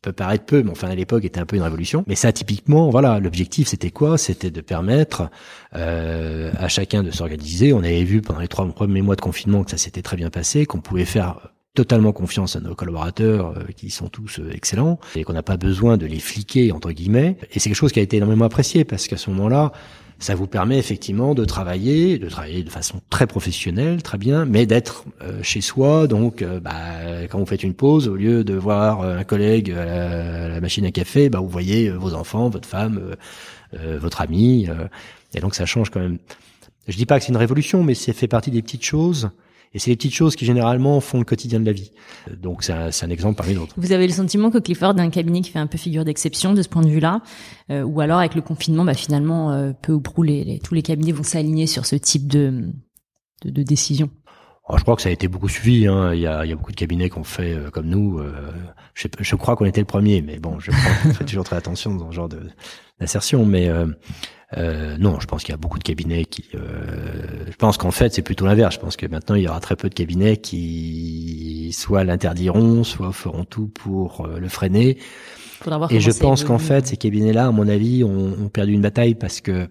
peut 0.02 0.14
paraître 0.14 0.46
peu, 0.46 0.64
mais 0.64 0.72
enfin 0.72 0.90
à 0.90 0.96
l'époque 0.96 1.26
était 1.26 1.40
un 1.40 1.46
peu 1.46 1.56
une 1.56 1.62
révolution. 1.62 2.04
Mais 2.08 2.16
ça, 2.16 2.32
typiquement, 2.32 2.90
voilà, 2.90 3.20
l'objectif 3.20 3.68
c'était 3.68 3.92
quoi? 3.92 4.18
C'était 4.18 4.52
de 4.52 4.62
permettre 4.62 5.30
euh, 5.76 6.52
à 6.58 6.68
chacun 6.68 7.04
de 7.04 7.12
s'organiser. 7.12 7.74
On 7.74 7.80
avait 7.80 8.04
vu 8.04 8.22
pendant 8.22 8.40
les 8.40 8.48
trois 8.48 8.68
premiers 8.68 9.02
mois 9.02 9.16
de 9.16 9.22
confinement 9.22 9.64
que 9.64 9.72
ça 9.72 9.78
s'était 9.78 10.02
très 10.02 10.18
bien 10.18 10.30
passé, 10.30 10.66
qu'on 10.66 10.82
pouvait 10.82 11.06
faire 11.06 11.55
totalement 11.76 12.14
confiance 12.14 12.56
à 12.56 12.62
nos 12.62 12.74
collaborateurs 12.74 13.50
euh, 13.50 13.66
qui 13.76 13.92
sont 13.92 14.08
tous 14.08 14.40
euh, 14.40 14.50
excellents 14.54 15.00
et 15.16 15.24
qu'on 15.24 15.34
n'a 15.34 15.44
pas 15.44 15.58
besoin 15.58 15.98
de 15.98 16.06
les 16.06 16.20
fliquer 16.20 16.72
entre 16.72 16.92
guillemets 16.92 17.38
et 17.52 17.60
c'est 17.60 17.70
quelque 17.70 17.76
chose 17.76 17.92
qui 17.92 18.00
a 18.00 18.04
été 18.04 18.18
énormément 18.18 18.46
apprécié 18.46 18.86
parce 18.86 19.08
qu'à 19.08 19.18
ce 19.18 19.30
moment-là 19.30 19.74
ça 20.18 20.34
vous 20.34 20.48
permet 20.48 20.80
effectivement 20.80 21.36
de 21.36 21.44
travailler, 21.44 22.18
de 22.18 22.30
travailler 22.30 22.64
de 22.64 22.70
façon 22.70 23.02
très 23.10 23.28
professionnelle, 23.28 24.02
très 24.02 24.18
bien, 24.18 24.46
mais 24.46 24.66
d'être 24.66 25.04
euh, 25.22 25.44
chez 25.44 25.60
soi. 25.60 26.08
Donc, 26.08 26.42
bah, 26.42 27.26
quand 27.30 27.38
vous 27.38 27.46
faites 27.46 27.64
une 27.64 27.74
pause, 27.74 28.08
au 28.08 28.16
lieu 28.16 28.46
de 28.46 28.54
voir 28.54 29.02
un 29.02 29.26
collègue 29.26 29.72
à 29.72 30.48
la, 30.48 30.62
machine 30.62 30.86
à 30.86 30.92
café, 30.92 31.28
bah, 31.28 31.42
vous 31.42 31.50
voyez 31.50 31.90
vos 31.90 32.14
enfants, 32.14 32.48
votre 32.48 32.66
femme, 32.66 33.14
votre 33.74 34.22
ami. 34.22 34.70
et 35.34 35.40
donc, 35.42 35.54
ça 35.54 35.66
change 35.66 35.90
quand 35.90 36.00
même. 36.00 36.18
Je 36.88 36.96
dis 36.96 37.06
pas 37.06 37.20
que 37.20 37.26
c'est 37.26 37.34
une 37.34 37.38
révolution, 37.38 37.84
mais 37.84 37.94
ça 37.94 38.14
fait 38.14 38.30
partie 38.30 38.52
des 38.52 38.62
petites 38.62 38.86
choses 38.86 39.32
et 39.76 39.80
c'est 39.80 39.92
les 39.92 39.98
petites 39.98 40.14
choses 40.14 40.38
qui 40.38 40.46
généralement 40.46 41.02
font 41.02 41.20
le 41.20 41.26
quotidien 41.26 41.60
de 41.60 41.66
la 41.66 41.74
vie. 41.74 41.92
Donc 42.42 42.64
c'est 42.64 42.72
un, 42.72 42.88
un, 42.90 43.10
exemple 43.10 43.36
parmi 43.36 43.56
d'autres. 43.56 43.76
Vous 43.76 43.92
avez 43.92 44.08
le 44.08 44.14
sentiment 44.14 44.50
que 44.50 44.58
Clifford 44.58 44.98
est 44.98 45.02
un 45.02 45.10
cabinet 45.10 45.42
qui 45.42 45.52
fait 45.52 45.60
un 45.60 45.68
peu 45.68 45.78
figure 45.78 46.06
d'exception 46.06 46.54
de 46.54 46.62
ce 46.62 46.70
point 46.70 46.82
de 46.82 46.88
vue-là, 46.88 47.22
euh, 47.70 47.84
ou 47.84 48.00
alors 48.00 48.20
avec 48.20 48.36
le 48.36 48.42
confinement, 48.42 48.86
bah, 48.86 48.94
finalement, 48.94 49.52
euh, 49.52 49.74
peu 49.74 49.92
ou 49.92 50.00
prou, 50.00 50.24
les, 50.24 50.60
tous 50.64 50.74
les 50.74 50.82
cabinets 50.82 51.12
vont 51.12 51.24
s'aligner 51.24 51.68
sur 51.68 51.86
ce 51.86 51.98
type 51.98 52.28
de, 52.28 52.72
de, 53.44 53.50
de 53.50 53.64
décision? 53.64 54.10
Oh, 54.68 54.78
je 54.78 54.82
crois 54.82 54.96
que 54.96 55.04
ça 55.04 55.10
a 55.10 55.12
été 55.12 55.28
beaucoup 55.28 55.48
suivi. 55.48 55.86
Hein. 55.86 56.14
Il, 56.14 56.22
y 56.22 56.28
a, 56.28 56.44
il, 56.44 56.50
y 56.50 56.52
a, 56.52 56.56
beaucoup 56.56 56.72
de 56.72 56.76
cabinets 56.76 57.10
qu'on 57.10 57.24
fait 57.24 57.54
euh, 57.54 57.70
comme 57.70 57.86
nous. 57.86 58.18
Euh, 58.20 58.52
je, 58.96 59.08
je, 59.20 59.36
crois 59.36 59.56
qu'on 59.56 59.66
était 59.66 59.82
le 59.82 59.86
premier, 59.86 60.24
mais 60.24 60.40
bon, 60.40 60.60
je 60.60 60.72
fais 60.72 61.24
toujours 61.24 61.44
très 61.44 61.56
attention 61.56 61.94
dans 61.94 62.10
ce 62.10 62.16
genre 62.16 62.30
d'assertion. 63.00 63.46
Mais 63.46 63.70
euh, 63.70 63.86
euh, 64.58 64.96
non, 64.98 65.20
je 65.20 65.28
pense 65.28 65.44
qu'il 65.44 65.52
y 65.52 65.54
a 65.54 65.58
beaucoup 65.58 65.80
de 65.80 65.84
cabinets 65.84 66.26
qui. 66.26 66.46
Euh, 66.56 66.60
je 67.50 67.56
pense 67.56 67.78
qu'en 67.78 67.92
fait, 67.92 68.14
c'est 68.14 68.22
plutôt 68.22 68.46
l'inverse. 68.46 68.76
Je 68.76 68.80
pense 68.80 68.96
que 68.96 69.06
maintenant, 69.06 69.36
il 69.36 69.44
y 69.44 69.48
aura 69.48 69.60
très 69.60 69.76
peu 69.76 69.90
de 69.90 69.94
cabinets 69.94 70.38
qui 70.38 71.72
soit 71.78 72.04
l'interdiront, 72.04 72.84
soit 72.84 73.12
feront 73.12 73.44
tout 73.44 73.68
pour 73.68 74.26
euh, 74.26 74.40
le 74.40 74.48
freiner. 74.48 74.98
Et 75.90 76.00
je 76.00 76.12
pense 76.12 76.44
qu'en 76.44 76.60
fait, 76.60 76.88
ces 76.88 76.98
cabinets-là, 76.98 77.48
à 77.48 77.52
mon 77.52 77.68
avis, 77.68 78.04
ont, 78.04 78.34
ont, 78.40 78.50
perdu 78.50 78.74
une 78.74 78.82
bataille 78.82 79.16
parce 79.16 79.42
que 79.42 79.68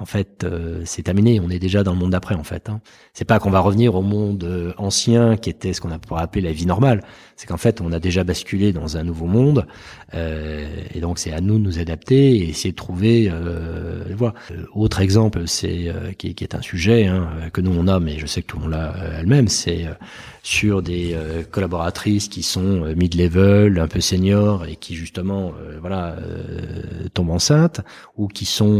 en 0.00 0.04
fait, 0.06 0.44
euh, 0.44 0.82
c'est 0.84 1.02
terminé. 1.02 1.40
On 1.40 1.50
est 1.50 1.58
déjà 1.58 1.82
dans 1.82 1.92
le 1.92 1.98
monde 1.98 2.10
d'après, 2.10 2.34
en 2.34 2.42
fait. 2.42 2.68
Hein. 2.68 2.80
C'est 3.12 3.24
pas 3.24 3.38
qu'on 3.38 3.50
va 3.50 3.60
revenir 3.60 3.94
au 3.94 4.02
monde 4.02 4.44
euh, 4.44 4.72
ancien, 4.78 5.36
qui 5.36 5.50
était 5.50 5.72
ce 5.72 5.80
qu'on 5.80 5.90
a 5.90 5.98
pourrait 5.98 6.22
appeler 6.22 6.42
la 6.42 6.52
vie 6.52 6.66
normale. 6.66 7.02
C'est 7.36 7.46
qu'en 7.46 7.56
fait, 7.56 7.80
on 7.80 7.92
a 7.92 8.00
déjà 8.00 8.24
basculé 8.24 8.72
dans 8.72 8.96
un 8.96 9.02
nouveau 9.02 9.26
monde, 9.26 9.66
et 10.12 11.00
donc 11.00 11.18
c'est 11.18 11.32
à 11.32 11.40
nous 11.40 11.54
de 11.54 11.62
nous 11.62 11.78
adapter 11.78 12.36
et 12.36 12.50
essayer 12.50 12.72
de 12.72 12.76
trouver 12.76 13.32
les 14.06 14.14
autre 14.74 15.00
exemple, 15.00 15.46
c'est 15.46 15.90
qui, 16.18 16.34
qui, 16.34 16.44
est 16.44 16.54
un 16.54 16.60
sujet 16.60 17.06
hein, 17.06 17.30
que 17.54 17.62
nous 17.62 17.72
on 17.74 17.86
a, 17.86 17.98
mais 17.98 18.18
je 18.18 18.26
sais 18.26 18.42
que 18.42 18.46
tout 18.46 18.58
le 18.58 18.64
monde 18.64 18.72
l'a 18.72 18.94
elle-même, 19.20 19.48
c'est 19.48 19.86
sur 20.42 20.82
des 20.82 21.16
collaboratrices 21.50 22.28
qui 22.28 22.42
sont 22.42 22.94
mid-level, 22.94 23.78
un 23.78 23.88
peu 23.88 24.02
seniors 24.02 24.66
et 24.66 24.76
qui 24.76 24.94
justement, 24.94 25.54
voilà, 25.80 26.16
tombent 27.14 27.30
enceintes 27.30 27.80
ou 28.18 28.28
qui 28.28 28.44
sont 28.44 28.79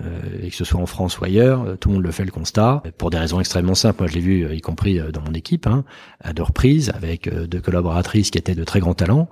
Euh, 0.00 0.42
et 0.42 0.50
que 0.50 0.56
ce 0.56 0.64
soit 0.64 0.80
en 0.80 0.86
France 0.86 1.20
ou 1.20 1.24
ailleurs, 1.24 1.62
euh, 1.62 1.76
tout 1.76 1.90
le 1.90 1.94
monde 1.94 2.04
le 2.04 2.10
fait 2.10 2.24
le 2.24 2.32
constat, 2.32 2.82
pour 2.98 3.10
des 3.10 3.18
raisons 3.18 3.38
extrêmement 3.38 3.76
simples. 3.76 4.00
Moi, 4.02 4.08
je 4.08 4.14
l'ai 4.14 4.20
vu, 4.20 4.44
euh, 4.44 4.52
y 4.52 4.60
compris 4.60 4.98
dans 5.12 5.20
mon 5.20 5.32
équipe, 5.32 5.68
hein, 5.68 5.84
à 6.20 6.32
deux 6.32 6.42
reprises, 6.42 6.90
avec 6.90 7.28
deux 7.32 7.60
collaboratrices 7.60 8.32
qui 8.32 8.38
étaient 8.38 8.56
de 8.56 8.64
très 8.64 8.80
grands 8.80 8.94
talents, 8.94 9.28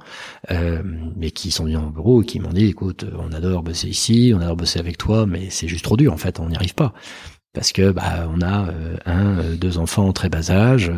euh, 0.52 0.80
mais 1.16 1.32
qui 1.32 1.50
sont 1.50 1.64
venues 1.64 1.76
en 1.76 1.90
bureau 1.90 2.22
et 2.22 2.24
qui 2.24 2.38
m'ont 2.38 2.52
dit, 2.52 2.66
écoute, 2.66 3.04
on 3.18 3.32
adore 3.32 3.64
bosser 3.64 3.88
ici, 3.88 4.32
on 4.34 4.40
adore 4.40 4.56
bosser 4.56 4.78
avec 4.78 4.96
toi, 4.96 5.26
mais 5.26 5.50
c'est 5.50 5.66
juste 5.66 5.84
trop 5.84 5.96
dur, 5.96 6.12
en 6.12 6.18
fait, 6.18 6.38
on 6.38 6.48
n'y 6.48 6.56
arrive 6.56 6.74
pas. 6.74 6.94
Parce 7.52 7.70
que 7.70 7.92
bah 7.92 8.28
on 8.34 8.42
a 8.42 8.68
un, 9.06 9.54
deux 9.54 9.78
enfants 9.78 10.08
en 10.08 10.12
très 10.12 10.28
bas 10.28 10.50
âge, 10.50 10.90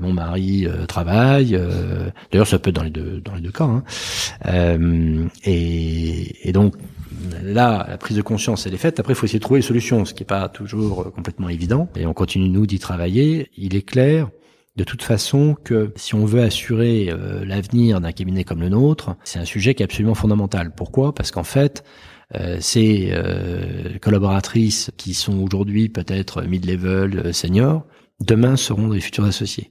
mon 0.00 0.14
mari 0.14 0.66
travaille, 0.88 1.50
d'ailleurs 2.32 2.46
ça 2.46 2.58
peut 2.58 2.70
être 2.70 2.76
dans 2.76 2.82
les 2.82 2.88
deux 2.88 3.20
dans 3.22 3.34
les 3.34 3.42
deux 3.42 3.52
cas, 3.52 3.64
hein, 3.64 3.82
et, 5.44 6.48
et 6.48 6.52
donc 6.52 6.76
là, 7.42 7.86
la 7.88 7.98
prise 7.98 8.16
de 8.16 8.22
conscience, 8.22 8.66
elle 8.66 8.74
est 8.74 8.78
faite. 8.78 9.00
Après, 9.00 9.12
il 9.12 9.16
faut 9.16 9.26
essayer 9.26 9.38
de 9.38 9.44
trouver 9.44 9.58
une 9.58 9.66
solution, 9.66 10.04
ce 10.04 10.14
qui 10.14 10.22
n'est 10.22 10.26
pas 10.26 10.48
toujours 10.48 11.02
euh, 11.02 11.10
complètement 11.10 11.48
évident. 11.48 11.88
Et 11.96 12.06
on 12.06 12.14
continue, 12.14 12.48
nous, 12.48 12.66
d'y 12.66 12.78
travailler. 12.78 13.50
Il 13.56 13.74
est 13.74 13.82
clair, 13.82 14.30
de 14.76 14.84
toute 14.84 15.02
façon, 15.02 15.56
que 15.64 15.92
si 15.96 16.14
on 16.14 16.24
veut 16.24 16.42
assurer 16.42 17.08
euh, 17.10 17.44
l'avenir 17.44 18.00
d'un 18.00 18.12
cabinet 18.12 18.44
comme 18.44 18.60
le 18.60 18.68
nôtre, 18.68 19.16
c'est 19.24 19.38
un 19.38 19.44
sujet 19.44 19.74
qui 19.74 19.82
est 19.82 19.84
absolument 19.84 20.14
fondamental. 20.14 20.72
Pourquoi? 20.74 21.14
Parce 21.14 21.30
qu'en 21.30 21.44
fait, 21.44 21.84
euh, 22.34 22.58
ces 22.60 23.12
collaboratrices 24.02 24.90
qui 24.96 25.14
sont 25.14 25.38
aujourd'hui 25.40 25.88
peut-être 25.88 26.42
mid-level, 26.42 27.32
seniors, 27.32 27.84
demain 28.20 28.56
seront 28.56 28.88
des 28.88 29.00
futurs 29.00 29.24
associés. 29.24 29.70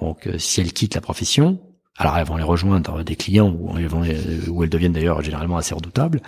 Donc, 0.00 0.28
si 0.38 0.60
elles 0.60 0.72
quittent 0.72 0.96
la 0.96 1.00
profession, 1.00 1.60
alors 1.98 2.16
elles 2.18 2.26
vont 2.26 2.36
les 2.36 2.42
rejoindre 2.42 3.02
des 3.02 3.16
clients 3.16 3.50
où 3.50 4.62
elles, 4.62 4.70
deviennent 4.70 4.92
d'ailleurs 4.92 5.22
généralement 5.22 5.56
assez 5.56 5.74
redoutables. 5.74 6.20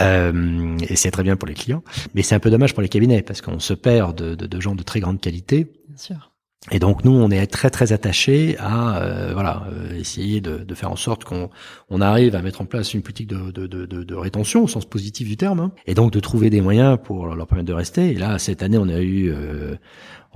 Euh, 0.00 0.76
et 0.88 0.96
c'est 0.96 1.10
très 1.10 1.22
bien 1.22 1.36
pour 1.36 1.48
les 1.48 1.54
clients. 1.54 1.82
Mais 2.14 2.22
c'est 2.22 2.34
un 2.34 2.40
peu 2.40 2.50
dommage 2.50 2.74
pour 2.74 2.82
les 2.82 2.88
cabinets 2.88 3.22
parce 3.22 3.40
qu'on 3.40 3.60
se 3.60 3.74
perd 3.74 4.16
de, 4.16 4.34
de, 4.34 4.46
de, 4.46 4.60
gens 4.60 4.74
de 4.74 4.82
très 4.82 5.00
grande 5.00 5.20
qualité. 5.20 5.72
Bien 5.88 5.96
sûr. 5.96 6.32
Et 6.72 6.78
donc 6.78 7.04
nous, 7.04 7.12
on 7.12 7.30
est 7.30 7.46
très 7.46 7.70
très 7.70 7.92
attachés 7.92 8.56
à 8.58 8.98
euh, 8.98 9.30
voilà 9.32 9.66
euh, 9.70 9.98
essayer 9.98 10.40
de, 10.40 10.58
de, 10.58 10.74
faire 10.74 10.90
en 10.90 10.96
sorte 10.96 11.24
qu'on 11.24 11.48
on 11.90 12.00
arrive 12.00 12.34
à 12.34 12.42
mettre 12.42 12.60
en 12.60 12.64
place 12.64 12.92
une 12.92 13.02
politique 13.02 13.28
de, 13.28 13.50
de, 13.50 13.86
de, 13.86 14.14
rétention 14.14 14.64
au 14.64 14.68
sens 14.68 14.84
positif 14.84 15.28
du 15.28 15.36
terme, 15.36 15.60
hein, 15.60 15.72
et 15.86 15.94
donc 15.94 16.12
de 16.12 16.18
trouver 16.18 16.50
des 16.50 16.60
moyens 16.60 16.98
pour 17.02 17.26
leur 17.34 17.46
permettre 17.46 17.68
de 17.68 17.72
rester. 17.72 18.10
Et 18.10 18.14
là, 18.14 18.38
cette 18.38 18.62
année, 18.62 18.78
on 18.78 18.88
a 18.88 19.00
eu 19.00 19.32
euh, 19.32 19.76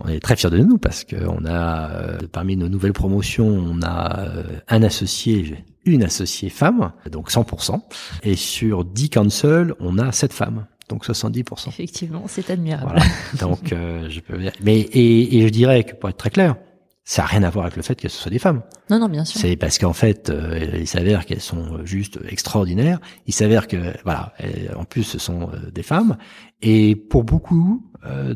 on 0.02 0.08
est 0.08 0.20
très 0.20 0.36
fiers 0.36 0.50
de 0.50 0.58
nous 0.58 0.78
parce 0.78 1.04
qu'on 1.04 1.44
a 1.44 1.90
euh, 1.90 2.18
parmi 2.32 2.56
nos 2.56 2.68
nouvelles 2.68 2.92
promotions, 2.92 3.48
on 3.48 3.82
a 3.82 4.20
euh, 4.20 4.42
un 4.68 4.82
associé, 4.82 5.64
une 5.84 6.02
associée 6.02 6.48
femme, 6.48 6.92
donc 7.10 7.30
100%, 7.30 7.80
et 8.22 8.36
sur 8.36 8.84
10 8.84 9.10
councils, 9.10 9.74
on 9.78 9.98
a 9.98 10.12
7 10.12 10.32
femmes. 10.32 10.66
Donc 10.90 11.06
70%. 11.06 11.68
Effectivement, 11.68 12.24
c'est 12.26 12.50
admirable. 12.50 12.92
Voilà. 12.92 13.04
Donc 13.40 13.72
euh, 13.72 14.10
je 14.10 14.20
peux 14.20 14.38
mais 14.62 14.80
et, 14.80 15.38
et, 15.38 15.42
je 15.42 15.48
dirais 15.48 15.84
que 15.84 15.94
pour 15.94 16.10
être 16.10 16.18
très 16.18 16.30
clair, 16.30 16.56
ça 17.04 17.22
n'a 17.22 17.28
rien 17.28 17.42
à 17.44 17.50
voir 17.50 17.64
avec 17.64 17.76
le 17.76 17.82
fait 17.82 17.94
que 17.94 18.08
ce 18.08 18.20
soit 18.20 18.30
des 18.30 18.38
femmes. 18.38 18.62
Non, 18.90 18.98
non, 18.98 19.08
bien 19.08 19.24
sûr. 19.24 19.40
C'est 19.40 19.56
parce 19.56 19.78
qu'en 19.78 19.94
fait, 19.94 20.30
il 20.78 20.86
s'avère 20.86 21.24
qu'elles 21.24 21.40
sont 21.40 21.84
juste 21.84 22.18
extraordinaires. 22.28 23.00
Il 23.26 23.32
s'avère 23.32 23.66
que, 23.66 23.94
voilà, 24.04 24.34
en 24.76 24.84
plus, 24.84 25.02
ce 25.02 25.18
sont 25.18 25.48
des 25.72 25.82
femmes. 25.82 26.18
Et 26.60 26.94
pour 26.94 27.24
beaucoup 27.24 27.82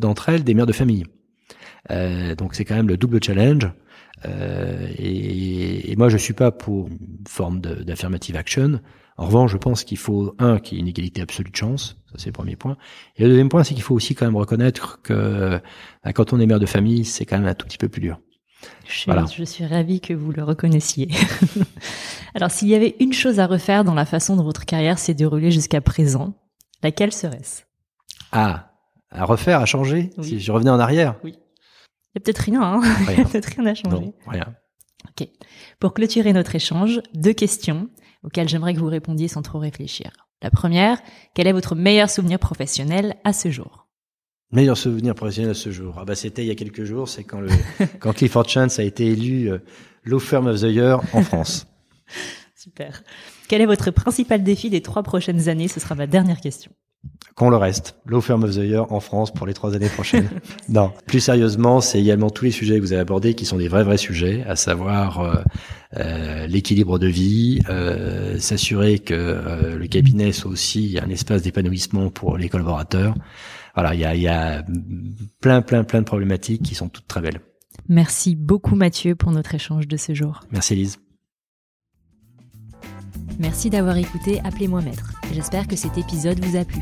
d'entre 0.01 0.31
elles, 0.31 0.43
des 0.43 0.55
mères 0.55 0.67
de 0.67 0.73
famille. 0.73 1.05
Euh, 1.91 2.35
donc 2.35 2.55
c'est 2.55 2.65
quand 2.65 2.75
même 2.75 2.89
le 2.89 2.97
double 2.97 3.23
challenge. 3.23 3.69
Euh, 4.27 4.87
et, 4.97 5.93
et, 5.93 5.97
moi, 5.97 6.09
je 6.09 6.17
suis 6.17 6.33
pas 6.33 6.51
pour 6.51 6.89
une 6.89 6.99
forme 7.29 7.61
d'affirmative 7.61 8.37
action. 8.37 8.81
En 9.17 9.27
revanche, 9.27 9.53
je 9.53 9.57
pense 9.57 9.85
qu'il 9.85 9.99
faut 9.99 10.35
un 10.39 10.59
qu'il 10.59 10.77
y 10.77 10.81
ait 10.81 10.83
une 10.83 10.89
égalité 10.89 11.21
absolue 11.21 11.51
de 11.51 11.57
chance, 11.57 11.97
ça 12.11 12.15
c'est 12.19 12.27
le 12.27 12.33
premier 12.33 12.57
point. 12.57 12.77
Et 13.17 13.23
le 13.23 13.29
deuxième 13.29 13.49
point, 13.49 13.63
c'est 13.63 13.75
qu'il 13.75 13.83
faut 13.83 13.95
aussi 13.95 14.15
quand 14.15 14.25
même 14.27 14.37
reconnaître 14.37 15.01
que 15.03 15.61
bah, 16.03 16.13
quand 16.13 16.33
on 16.33 16.41
est 16.41 16.47
mère 16.47 16.59
de 16.59 16.67
famille, 16.67 17.05
c'est 17.05 17.25
quand 17.25 17.39
même 17.39 17.47
un 17.47 17.55
tout 17.55 17.67
petit 17.67 17.79
peu 17.79 17.89
plus 17.89 18.01
dur. 18.01 18.19
Je, 18.89 19.05
voilà. 19.07 19.27
je 19.27 19.45
suis 19.45 19.67
ravie 19.67 20.01
que 20.01 20.15
vous 20.15 20.33
le 20.33 20.43
reconnaissiez. 20.43 21.09
Alors, 22.35 22.51
s'il 22.51 22.69
y 22.69 22.75
avait 22.75 22.97
une 22.99 23.13
chose 23.13 23.39
à 23.39 23.47
refaire 23.47 23.85
dans 23.85 23.95
la 23.95 24.07
façon 24.07 24.37
dont 24.37 24.43
votre 24.43 24.65
carrière 24.65 24.99
s'est 24.99 25.15
déroulée 25.15 25.51
jusqu'à 25.51 25.81
présent, 25.81 26.35
laquelle 26.83 27.13
serait-ce? 27.13 27.63
Ah, 28.33 28.73
à 29.11 29.25
refaire, 29.25 29.61
à 29.61 29.67
changer? 29.67 30.11
Si 30.23 30.41
je 30.41 30.51
revenais 30.51 30.71
en 30.71 30.81
arrière? 30.81 31.17
Oui. 31.23 31.35
Il 31.37 32.19
y 32.19 32.19
a 32.19 32.21
peut-être 32.21 32.39
rien, 32.39 32.63
hein 32.63 32.81
Il 33.11 33.19
y 33.19 33.21
a 33.21 33.25
peut-être 33.25 33.47
rien 33.57 33.67
à 33.67 33.75
changer. 33.75 34.07
Non, 34.07 34.15
rien. 34.27 34.55
Ok. 35.09 35.29
Pour 35.79 35.95
clôturer 35.95 36.33
notre 36.33 36.55
échange, 36.55 37.01
deux 37.15 37.33
questions 37.33 37.89
auxquelles 38.25 38.49
j'aimerais 38.49 38.75
que 38.75 38.79
vous 38.79 38.89
répondiez 38.89 39.29
sans 39.29 39.43
trop 39.43 39.59
réfléchir. 39.59 40.11
La 40.43 40.51
première, 40.51 40.99
quel 41.35 41.47
est 41.47 41.53
votre 41.53 41.75
meilleur 41.75 42.11
souvenir 42.11 42.39
professionnel 42.39 43.17
à 43.25 43.33
ce 43.33 43.51
jour? 43.51 43.89
Meilleur 44.53 44.77
souvenir 44.77 45.15
professionnel 45.15 45.53
à 45.53 45.55
ce 45.55 45.71
jour. 45.71 45.97
Ah 45.99 46.05
bah 46.05 46.15
c'était 46.15 46.43
il 46.43 46.49
y 46.49 46.51
a 46.51 46.55
quelques 46.55 46.85
jours, 46.85 47.09
c'est 47.09 47.25
quand 47.25 47.41
le 47.41 47.49
quand 48.01 48.13
Clifford 48.13 48.49
Chance 48.49 48.79
a 48.79 48.83
été 48.83 49.07
élu 49.07 49.51
euh, 49.51 49.59
Law 50.05 50.19
Firm 50.19 50.47
of 50.47 50.61
the 50.61 50.65
Year 50.65 51.01
en 51.13 51.23
France. 51.23 51.67
Super. 52.55 53.03
Quel 53.49 53.61
est 53.61 53.67
votre 53.67 53.91
principal 53.91 54.43
défi 54.43 54.71
des 54.71 54.81
trois 54.81 55.03
prochaines 55.03 55.49
années? 55.49 55.69
Ce 55.69 55.81
sera 55.81 55.95
ma 55.95 56.07
dernière 56.07 56.41
question 56.41 56.73
qu'on 57.35 57.51
le 57.51 57.57
reste? 57.57 57.97
Law 58.07 58.21
Firm 58.21 58.45
of 58.45 58.53
the 58.53 58.59
Year 58.59 58.91
en 58.93 59.01
France 59.01 59.33
pour 59.33 59.47
les 59.47 59.55
trois 59.55 59.75
années 59.75 59.89
prochaines. 59.89 60.29
non, 60.69 60.93
plus 61.07 61.21
sérieusement, 61.21 61.81
c'est 61.81 62.01
également 62.01 62.31
tous 62.31 62.45
les 62.45 62.51
sujets 62.51 62.77
que 62.77 62.81
vous 62.81 62.93
avez 62.93 63.01
abordés 63.01 63.35
qui 63.35 63.45
sont 63.45 63.57
des 63.57 63.69
vrais 63.69 63.83
vrais 63.83 63.97
sujets, 63.97 64.45
à 64.47 64.57
savoir 64.57 65.21
euh, 65.21 65.35
euh, 65.97 66.47
l'équilibre 66.47 66.99
de 66.99 67.09
vie, 67.09 67.61
euh, 67.69 68.39
s'assurer 68.39 69.01
que 69.01 69.75
le 69.77 69.87
cabinet 69.89 70.33
soit 70.33 70.51
aussi 70.51 70.99
un 71.03 71.11
espace 71.11 71.43
d'épanouissement 71.43 72.11
pour 72.11 72.39
les 72.39 72.49
collaborateurs. 72.49 73.15
Voilà, 73.75 73.95
il 73.95 74.01
y 74.01 74.05
a, 74.05 74.15
y 74.15 74.29
a 74.29 74.65
plein 75.41 75.61
plein 75.63 75.83
plein 75.83 76.01
de 76.01 76.07
problématiques 76.07 76.63
qui 76.63 76.77
sont 76.77 76.89
toutes 76.89 77.09
très 77.09 77.21
belles. 77.21 77.41
Merci 77.89 78.37
beaucoup 78.37 78.77
Mathieu 78.77 79.17
pour 79.17 79.33
notre 79.33 79.55
échange 79.55 79.89
de 79.89 79.97
ce 79.97 80.15
jour. 80.15 80.41
Merci 80.53 80.77
Lise. 80.77 81.04
Merci 83.39 83.71
d'avoir 83.71 83.97
écouté 83.97 84.41
Appelez-moi 84.45 84.83
Maître. 84.83 85.13
J'espère 85.33 85.67
que 85.67 85.77
cet 85.77 85.97
épisode 85.99 86.45
vous 86.45 86.57
a 86.57 86.65
plu. 86.65 86.81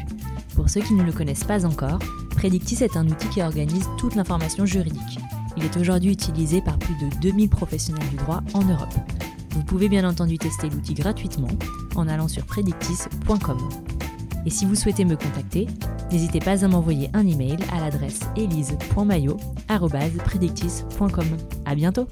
Pour 0.54 0.68
ceux 0.68 0.82
qui 0.82 0.92
ne 0.94 1.02
le 1.02 1.12
connaissent 1.12 1.44
pas 1.44 1.64
encore, 1.64 1.98
Predictis 2.30 2.82
est 2.82 2.96
un 2.96 3.06
outil 3.06 3.28
qui 3.28 3.42
organise 3.42 3.88
toute 3.98 4.16
l'information 4.16 4.66
juridique. 4.66 5.18
Il 5.56 5.64
est 5.64 5.76
aujourd'hui 5.76 6.12
utilisé 6.12 6.60
par 6.60 6.78
plus 6.78 6.94
de 6.94 7.08
2000 7.20 7.48
professionnels 7.48 8.08
du 8.10 8.16
droit 8.16 8.42
en 8.54 8.64
Europe. 8.64 8.92
Vous 9.50 9.62
pouvez 9.62 9.88
bien 9.88 10.08
entendu 10.08 10.38
tester 10.38 10.68
l'outil 10.68 10.94
gratuitement 10.94 11.46
en 11.94 12.08
allant 12.08 12.26
sur 12.28 12.44
predictis.com. 12.44 13.58
Et 14.44 14.50
si 14.50 14.66
vous 14.66 14.74
souhaitez 14.74 15.04
me 15.04 15.14
contacter, 15.16 15.68
n'hésitez 16.10 16.40
pas 16.40 16.64
à 16.64 16.68
m'envoyer 16.68 17.10
un 17.14 17.24
email 17.26 17.58
à 17.72 17.78
l'adresse 17.80 18.20
elise.mayo@predictis.com. 18.36 21.26
À 21.64 21.74
bientôt. 21.74 22.06